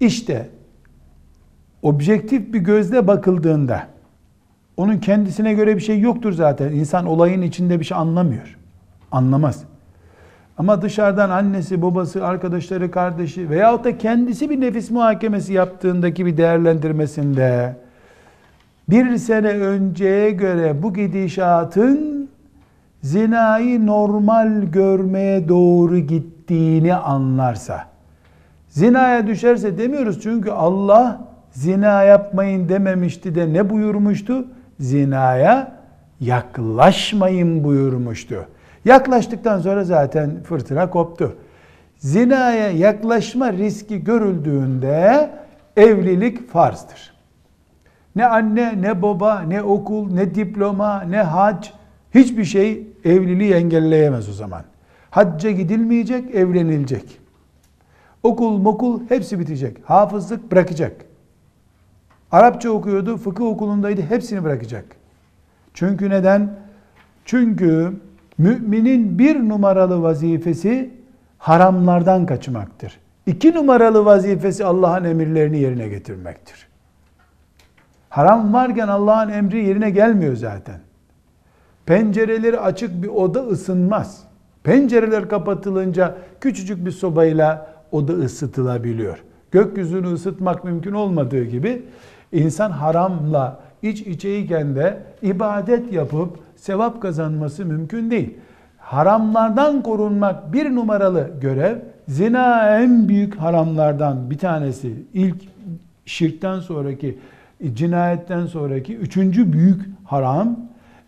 [0.00, 0.48] İşte
[1.82, 3.86] objektif bir gözle bakıldığında
[4.76, 6.72] onun kendisine göre bir şey yoktur zaten.
[6.72, 8.58] İnsan olayın içinde bir şey anlamıyor.
[9.12, 9.64] Anlamaz.
[10.58, 17.76] Ama dışarıdan annesi, babası, arkadaşları, kardeşi veyahut da kendisi bir nefis muhakemesi yaptığındaki bir değerlendirmesinde
[18.90, 22.28] bir sene önceye göre bu gidişatın
[23.02, 27.84] zinayı normal görmeye doğru gittiğini anlarsa
[28.68, 31.20] zinaya düşerse demiyoruz çünkü Allah
[31.52, 34.44] zina yapmayın dememişti de ne buyurmuştu?
[34.80, 35.72] Zinaya
[36.20, 38.46] yaklaşmayın buyurmuştu.
[38.84, 41.36] Yaklaştıktan sonra zaten fırtına koptu.
[41.98, 45.30] Zinaya yaklaşma riski görüldüğünde
[45.76, 47.14] evlilik farzdır.
[48.16, 51.68] Ne anne, ne baba, ne okul, ne diploma, ne hac
[52.14, 54.62] hiçbir şey evliliği engelleyemez o zaman.
[55.10, 57.20] Hacca gidilmeyecek, evlenilecek.
[58.22, 59.76] Okul, mokul hepsi bitecek.
[59.84, 61.04] Hafızlık bırakacak.
[62.32, 64.84] Arapça okuyordu, fıkıh okulundaydı, hepsini bırakacak.
[65.74, 66.50] Çünkü neden?
[67.24, 67.92] Çünkü
[68.40, 70.90] müminin bir numaralı vazifesi
[71.38, 73.00] haramlardan kaçmaktır.
[73.26, 76.68] İki numaralı vazifesi Allah'ın emirlerini yerine getirmektir.
[78.08, 80.80] Haram varken Allah'ın emri yerine gelmiyor zaten.
[81.86, 84.24] Pencereleri açık bir oda ısınmaz.
[84.62, 89.18] Pencereler kapatılınca küçücük bir sobayla oda ısıtılabiliyor.
[89.50, 91.82] Gökyüzünü ısıtmak mümkün olmadığı gibi
[92.32, 98.34] insan haramla iç içeyken de ibadet yapıp sevap kazanması mümkün değil.
[98.78, 101.76] Haramlardan korunmak bir numaralı görev,
[102.08, 104.94] Zina en büyük haramlardan bir tanesi.
[105.14, 105.36] İlk
[106.06, 107.18] şirkten sonraki,
[107.74, 110.56] cinayetten sonraki üçüncü büyük haram.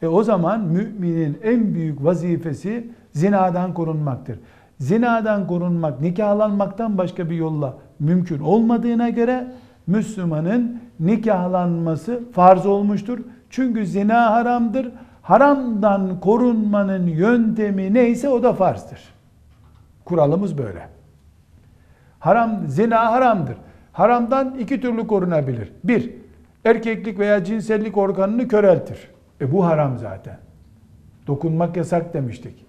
[0.03, 4.39] E o zaman müminin en büyük vazifesi zinadan korunmaktır.
[4.79, 9.47] Zinadan korunmak, nikahlanmaktan başka bir yolla mümkün olmadığına göre
[9.87, 13.19] Müslümanın nikahlanması farz olmuştur.
[13.51, 14.89] Çünkü zina haramdır.
[15.23, 19.01] Haramdan korunmanın yöntemi neyse o da farzdır.
[20.05, 20.89] Kuralımız böyle.
[22.19, 23.57] Haram, zina haramdır.
[23.93, 25.73] Haramdan iki türlü korunabilir.
[25.85, 26.11] Bir,
[26.65, 28.99] erkeklik veya cinsellik organını köreltir.
[29.41, 30.39] E bu haram zaten.
[31.27, 32.67] Dokunmak yasak demiştik.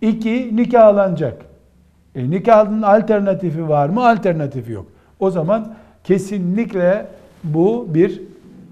[0.00, 1.42] İki, nikahlanacak.
[2.14, 4.08] E, nikahın alternatifi var mı?
[4.08, 4.86] Alternatifi yok.
[5.20, 7.06] O zaman kesinlikle
[7.44, 8.22] bu bir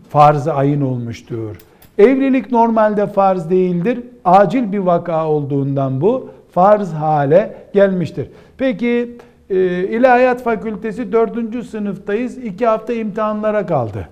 [0.09, 1.57] farz-ı ayın olmuştur.
[2.01, 4.01] Evlilik normalde farz değildir.
[4.25, 8.29] Acil bir vaka olduğundan bu farz hale gelmiştir.
[8.59, 9.17] Peki
[9.51, 9.57] e,
[9.89, 11.67] İlahiyat Fakültesi 4.
[11.67, 12.39] sınıftayız.
[12.39, 14.09] 2 hafta imtihanlara kaldı.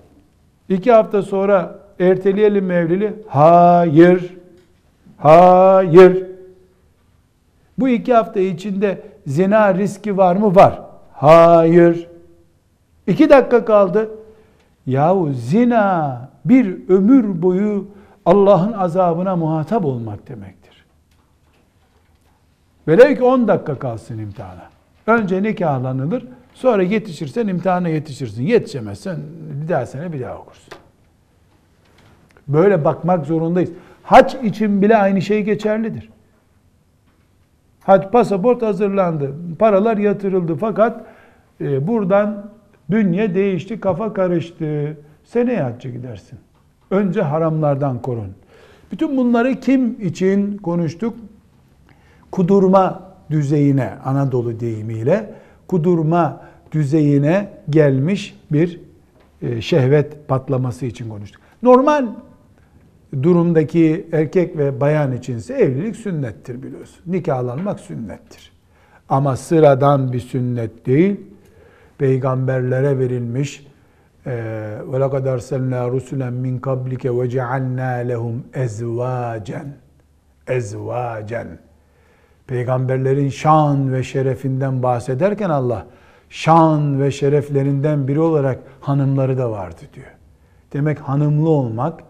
[0.69, 3.13] 2 hafta sonra erteleyelim mi evliliği?
[3.27, 4.37] Hayır.
[5.17, 6.25] Hayır.
[7.79, 10.55] Bu iki hafta içinde zina riski var mı?
[10.55, 10.81] Var.
[11.13, 12.07] Hayır.
[13.07, 14.09] İki dakika kaldı.
[14.89, 17.87] Yahu zina bir ömür boyu
[18.25, 20.85] Allah'ın azabına muhatap olmak demektir.
[22.87, 24.69] Velev ki 10 dakika kalsın imtihana.
[25.07, 28.43] Önce nikahlanılır, sonra yetişirsen imtihana yetişirsin.
[28.43, 29.17] Yetişemezsen
[29.63, 30.73] bir daha sene bir daha okursun.
[32.47, 33.71] Böyle bakmak zorundayız.
[34.03, 36.09] Hac için bile aynı şey geçerlidir.
[37.83, 41.05] Hac pasaport hazırlandı, paralar yatırıldı fakat
[41.61, 42.49] e, buradan
[42.91, 44.97] dünya değişti, kafa karıştı.
[45.23, 46.39] Seneye hacca gidersin.
[46.91, 48.33] Önce haramlardan korun.
[48.91, 51.13] Bütün bunları kim için konuştuk?
[52.31, 55.33] Kudurma düzeyine, Anadolu deyimiyle
[55.67, 58.79] kudurma düzeyine gelmiş bir
[59.41, 61.41] e, şehvet patlaması için konuştuk.
[61.63, 62.07] Normal
[63.23, 66.99] durumdaki erkek ve bayan içinse evlilik sünnettir biliyorsun.
[67.05, 68.51] Nikahlanmak sünnettir.
[69.09, 71.19] Ama sıradan bir sünnet değil.
[71.99, 73.67] Peygamberlere verilmiş
[74.25, 79.67] ve lekad erselna rusulen min kablike ve cealna lehum ezvacen
[80.47, 81.47] ezvacen
[82.47, 85.85] Peygamberlerin şan ve şerefinden bahsederken Allah
[86.29, 90.11] şan ve şereflerinden biri olarak hanımları da vardı diyor.
[90.73, 92.03] Demek hanımlı olmak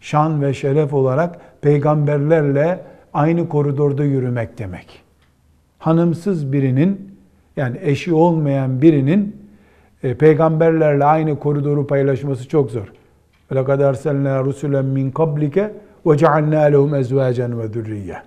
[0.00, 2.80] şan ve şeref olarak peygamberlerle
[3.14, 5.02] aynı koridorda yürümek demek.
[5.78, 7.15] Hanımsız birinin
[7.57, 9.35] yani eşi olmayan birinin
[10.03, 12.93] e, peygamberlerle aynı koridoru paylaşması çok zor.
[13.51, 15.69] وَلَقَدْ اَرْسَلْنَا رُسُلًا مِنْ قَبْلِكَ
[16.05, 18.17] وَجَعَلْنَا لَهُمْ اَزْوَاجًا وَذُرِّيَّةً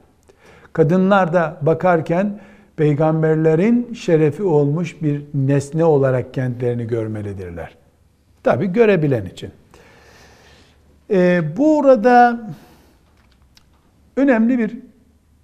[0.73, 2.41] Kadınlar da bakarken
[2.77, 7.77] peygamberlerin şerefi olmuş bir nesne olarak kendilerini görmelidirler.
[8.43, 9.51] Tabi görebilen için.
[11.11, 12.41] Ee, burada
[14.17, 14.79] önemli bir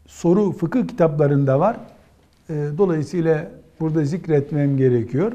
[0.07, 1.77] soru fıkıh kitaplarında var.
[2.51, 3.47] Ee, dolayısıyla
[3.80, 5.32] burada zikretmem gerekiyor.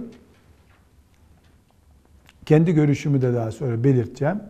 [2.47, 4.41] Kendi görüşümü de daha sonra belirteceğim.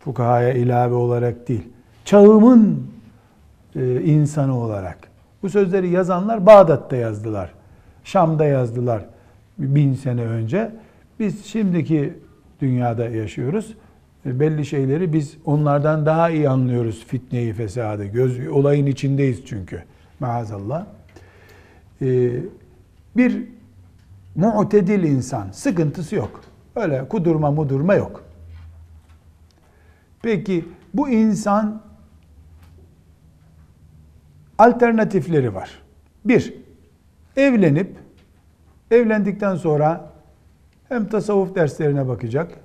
[0.00, 1.68] Fukahaya ilave olarak değil.
[2.04, 2.86] Çağımın
[3.76, 4.98] e, insanı olarak.
[5.42, 7.50] Bu sözleri yazanlar Bağdat'ta yazdılar.
[8.04, 9.04] Şam'da yazdılar
[9.58, 10.70] bin sene önce.
[11.20, 12.14] Biz şimdiki
[12.60, 13.74] dünyada yaşıyoruz.
[14.26, 18.04] E, belli şeyleri biz onlardan daha iyi anlıyoruz fitneyi, fesadı.
[18.04, 19.82] Göz, olayın içindeyiz çünkü.
[20.20, 20.86] Maazallah.
[22.02, 22.30] E,
[23.18, 23.44] bir
[24.34, 26.40] mu'tedil insan, sıkıntısı yok.
[26.76, 28.24] Öyle kudurma mudurma yok.
[30.22, 30.64] Peki
[30.94, 31.82] bu insan
[34.58, 35.82] alternatifleri var.
[36.24, 36.54] Bir,
[37.36, 37.96] evlenip
[38.90, 40.12] evlendikten sonra
[40.88, 42.58] hem tasavvuf derslerine bakacak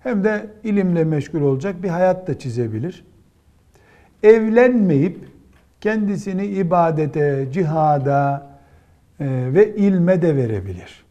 [0.00, 3.04] hem de ilimle meşgul olacak bir hayat da çizebilir.
[4.22, 5.28] Evlenmeyip
[5.80, 8.48] kendisini ibadete, cihada
[9.20, 11.04] ve ilme de verebilir.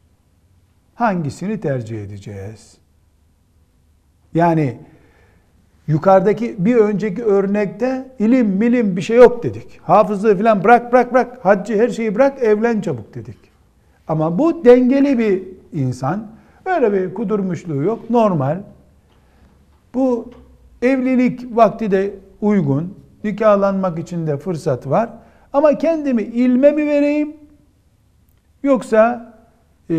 [0.95, 2.77] Hangisini tercih edeceğiz?
[4.33, 4.77] Yani
[5.87, 9.79] yukarıdaki bir önceki örnekte ilim milim bir şey yok dedik.
[9.83, 11.45] Hafızlığı falan bırak bırak bırak.
[11.45, 13.37] Haccı her şeyi bırak evlen çabuk dedik.
[14.07, 15.43] Ama bu dengeli bir
[15.73, 16.27] insan.
[16.65, 18.09] Öyle bir kudurmuşluğu yok.
[18.09, 18.61] Normal.
[19.93, 20.31] Bu
[20.81, 22.97] evlilik vakti de uygun.
[23.23, 25.09] Nikahlanmak için de fırsat var.
[25.53, 27.36] Ama kendimi ilme mi vereyim?
[28.67, 29.33] Yoksa
[29.89, 29.95] e,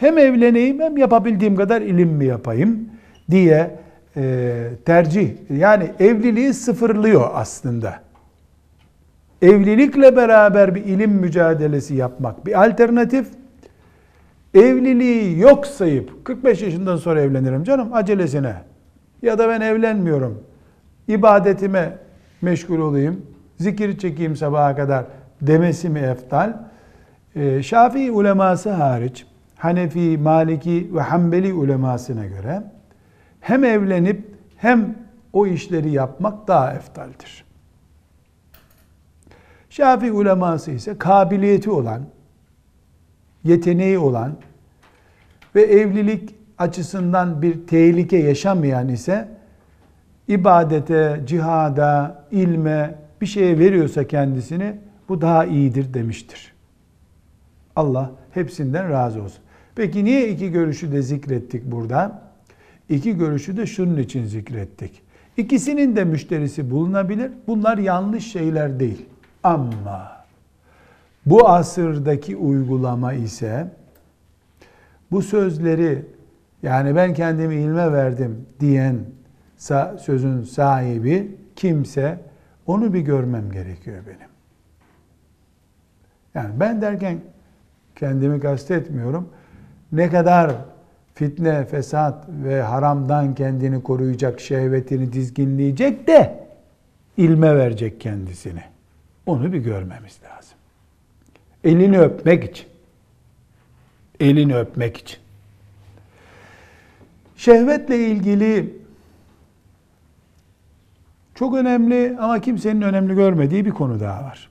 [0.00, 2.88] hem evleneyim hem yapabildiğim kadar ilim mi yapayım
[3.30, 3.78] diye
[4.16, 5.30] e, tercih.
[5.50, 8.00] Yani evliliği sıfırlıyor aslında.
[9.42, 13.26] evlilikle beraber bir ilim mücadelesi yapmak bir alternatif.
[14.54, 18.54] Evliliği yok sayıp 45 yaşından sonra evlenirim canım acelesine
[19.22, 20.42] ya da ben evlenmiyorum
[21.08, 21.98] ibadetime
[22.42, 23.26] meşgul olayım
[23.58, 25.04] zikir çekeyim sabaha kadar
[25.42, 26.71] demesi mi eftal?
[27.36, 29.26] Ee, Şafii uleması hariç
[29.56, 32.62] Hanefi, Maliki ve Hanbeli ulemasına göre
[33.40, 34.94] hem evlenip hem
[35.32, 37.44] o işleri yapmak daha eftaldir.
[39.70, 42.02] Şafii uleması ise kabiliyeti olan,
[43.44, 44.36] yeteneği olan
[45.54, 49.28] ve evlilik açısından bir tehlike yaşamayan ise
[50.28, 54.76] ibadete, cihada, ilme bir şeye veriyorsa kendisini
[55.08, 56.51] bu daha iyidir demiştir.
[57.76, 59.42] Allah hepsinden razı olsun.
[59.74, 62.22] Peki niye iki görüşü de zikrettik burada?
[62.88, 65.02] İki görüşü de şunun için zikrettik.
[65.36, 67.32] İkisinin de müşterisi bulunabilir.
[67.46, 69.06] Bunlar yanlış şeyler değil.
[69.42, 70.24] Ama
[71.26, 73.68] bu asırdaki uygulama ise
[75.10, 76.04] bu sözleri
[76.62, 78.96] yani ben kendimi ilme verdim diyen
[79.98, 82.18] sözün sahibi kimse
[82.66, 84.32] onu bir görmem gerekiyor benim.
[86.34, 87.20] Yani ben derken
[87.96, 89.28] kendimi kastetmiyorum.
[89.92, 90.52] Ne kadar
[91.14, 96.46] fitne, fesat ve haramdan kendini koruyacak, şehvetini dizginleyecek de
[97.16, 98.62] ilme verecek kendisini.
[99.26, 100.58] Onu bir görmemiz lazım.
[101.64, 102.66] Elini öpmek için.
[104.20, 105.18] Elini öpmek için.
[107.36, 108.76] Şehvetle ilgili
[111.34, 114.48] çok önemli ama kimsenin önemli görmediği bir konu daha var.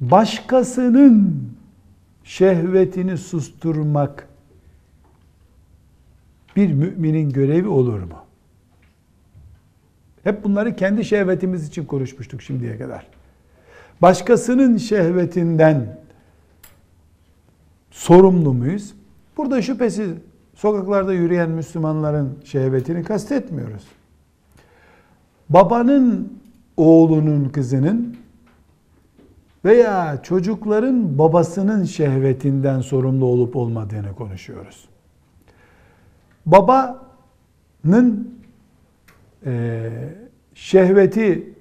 [0.00, 1.48] Başkasının
[2.24, 4.28] şehvetini susturmak
[6.56, 8.18] bir müminin görevi olur mu?
[10.24, 13.06] Hep bunları kendi şehvetimiz için konuşmuştuk şimdiye kadar.
[14.02, 15.98] Başkasının şehvetinden
[17.90, 18.94] sorumlu muyuz?
[19.36, 20.10] Burada şüphesiz
[20.54, 23.82] sokaklarda yürüyen Müslümanların şehvetini kastetmiyoruz.
[25.48, 26.38] Babanın
[26.76, 28.16] oğlunun kızının
[29.64, 34.88] veya çocukların babasının şehvetinden sorumlu olup olmadığını konuşuyoruz.
[36.46, 38.34] Babanın
[39.46, 39.90] e,
[40.54, 41.54] şehveti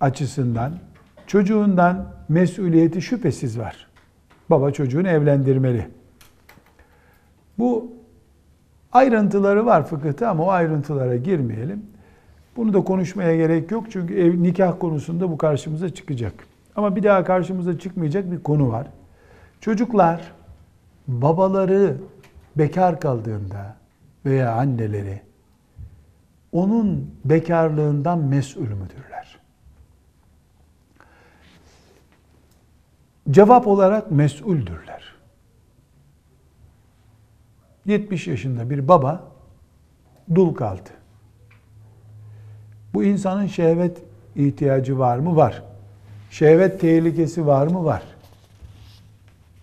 [0.00, 0.72] açısından
[1.26, 3.86] çocuğundan mesuliyeti şüphesiz var.
[4.50, 5.88] Baba çocuğunu evlendirmeli.
[7.58, 7.92] Bu
[8.92, 11.82] ayrıntıları var fıkıhta ama o ayrıntılara girmeyelim.
[12.56, 16.55] Bunu da konuşmaya gerek yok çünkü ev, nikah konusunda bu karşımıza çıkacak.
[16.76, 18.86] Ama bir daha karşımıza çıkmayacak bir konu var.
[19.60, 20.32] Çocuklar
[21.08, 21.96] babaları
[22.56, 23.76] bekar kaldığında
[24.24, 25.22] veya anneleri
[26.52, 29.38] onun bekarlığından mesul müdürler?
[33.30, 35.14] Cevap olarak mesuldürler.
[37.86, 39.24] 70 yaşında bir baba
[40.34, 40.90] dul kaldı.
[42.94, 44.02] Bu insanın şehvet
[44.36, 45.36] ihtiyacı var mı?
[45.36, 45.62] Var.
[46.30, 47.84] Şehvet tehlikesi var mı?
[47.84, 48.02] Var.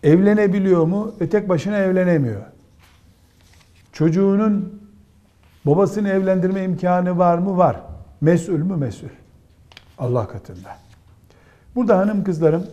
[0.03, 1.15] Evlenebiliyor mu?
[1.19, 2.41] E tek başına evlenemiyor.
[3.93, 4.81] Çocuğunun
[5.65, 7.57] babasını evlendirme imkanı var mı?
[7.57, 7.81] Var.
[8.21, 8.75] Mesul mü?
[8.75, 9.07] Mesul.
[9.97, 10.77] Allah katında.
[11.75, 12.67] Burada hanım kızlarım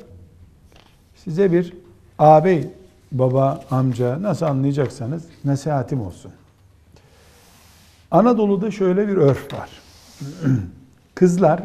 [1.25, 1.75] size bir
[2.19, 2.71] ağabey,
[3.13, 6.33] baba, amca nasıl anlayacaksanız nasihatim olsun.
[8.11, 9.71] Anadolu'da şöyle bir örf var.
[11.15, 11.63] Kızlar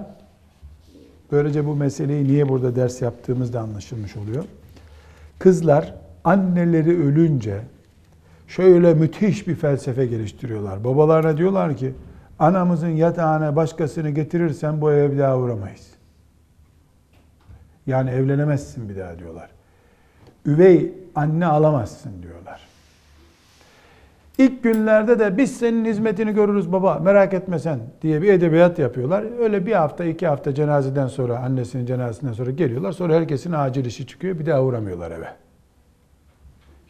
[1.31, 4.43] Böylece bu meseleyi niye burada ders yaptığımız da anlaşılmış oluyor.
[5.39, 7.61] Kızlar anneleri ölünce
[8.47, 10.83] şöyle müthiş bir felsefe geliştiriyorlar.
[10.83, 11.93] Babalarına diyorlar ki
[12.39, 15.87] anamızın yatağına başkasını getirirsen bu eve bir daha uğramayız.
[17.87, 19.49] Yani evlenemezsin bir daha diyorlar.
[20.45, 22.74] Üvey anne alamazsın diyorlar.
[24.37, 29.25] İlk günlerde de biz senin hizmetini görürüz baba merak etme sen diye bir edebiyat yapıyorlar.
[29.39, 32.91] Öyle bir hafta iki hafta cenazeden sonra annesinin cenazesinden sonra geliyorlar.
[32.91, 35.27] Sonra herkesin acil işi çıkıyor bir daha uğramıyorlar eve.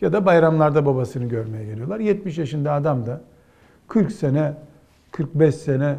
[0.02, 2.00] Ya da bayramlarda babasını görmeye geliyorlar.
[2.00, 3.22] 70 yaşında adam da
[3.88, 4.54] 40 sene,
[5.12, 5.96] 45 sene,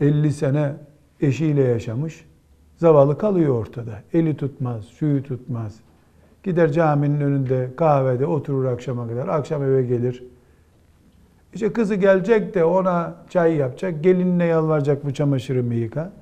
[0.00, 0.72] 50 sene
[1.20, 2.24] eşiyle yaşamış.
[2.76, 3.92] Zavallı kalıyor ortada.
[4.12, 5.80] Eli tutmaz, suyu tutmaz.
[6.42, 9.28] Gider caminin önünde kahvede oturur akşama kadar.
[9.28, 10.22] Akşam eve gelir
[11.54, 16.12] işte kızı gelecek de ona çay yapacak, gelinine yalvaracak bu çamaşırı yıka.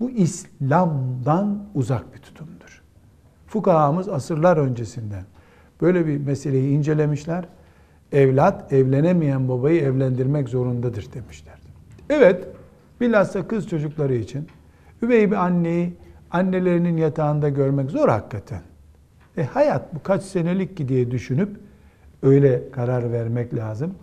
[0.00, 2.82] Bu İslam'dan uzak bir tutumdur.
[3.46, 5.24] Fukahamız asırlar öncesinden
[5.80, 7.44] böyle bir meseleyi incelemişler.
[8.12, 11.54] Evlat evlenemeyen babayı evlendirmek zorundadır demişler.
[12.10, 12.48] Evet,
[13.00, 14.48] bilhassa kız çocukları için
[15.02, 15.94] Üvey bir anneyi
[16.30, 18.60] annelerinin yatağında görmek zor hakikaten.
[19.36, 21.56] E hayat bu kaç senelik ki diye düşünüp
[22.22, 23.94] öyle karar vermek lazım.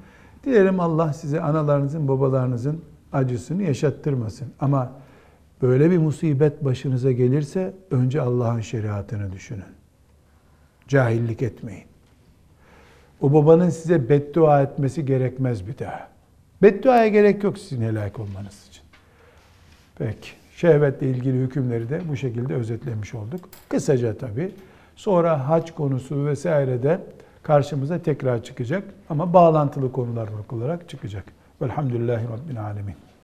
[0.43, 2.81] Dilerim Allah size analarınızın, babalarınızın
[3.13, 4.47] acısını yaşattırmasın.
[4.59, 4.91] Ama
[5.61, 9.63] böyle bir musibet başınıza gelirse önce Allah'ın şeriatını düşünün.
[10.87, 11.85] Cahillik etmeyin.
[13.21, 16.07] O babanın size beddua etmesi gerekmez bir daha.
[16.61, 18.83] Bedduaya gerek yok sizin helak olmanız için.
[19.97, 20.29] Peki.
[20.55, 23.49] Şehvetle ilgili hükümleri de bu şekilde özetlemiş olduk.
[23.69, 24.51] Kısaca tabii.
[24.95, 26.99] Sonra hac konusu vesaire de
[27.43, 31.25] karşımıza tekrar çıkacak ama bağlantılı konular olarak çıkacak.
[31.61, 32.95] Velhamdülillahi Rabbil Alemin.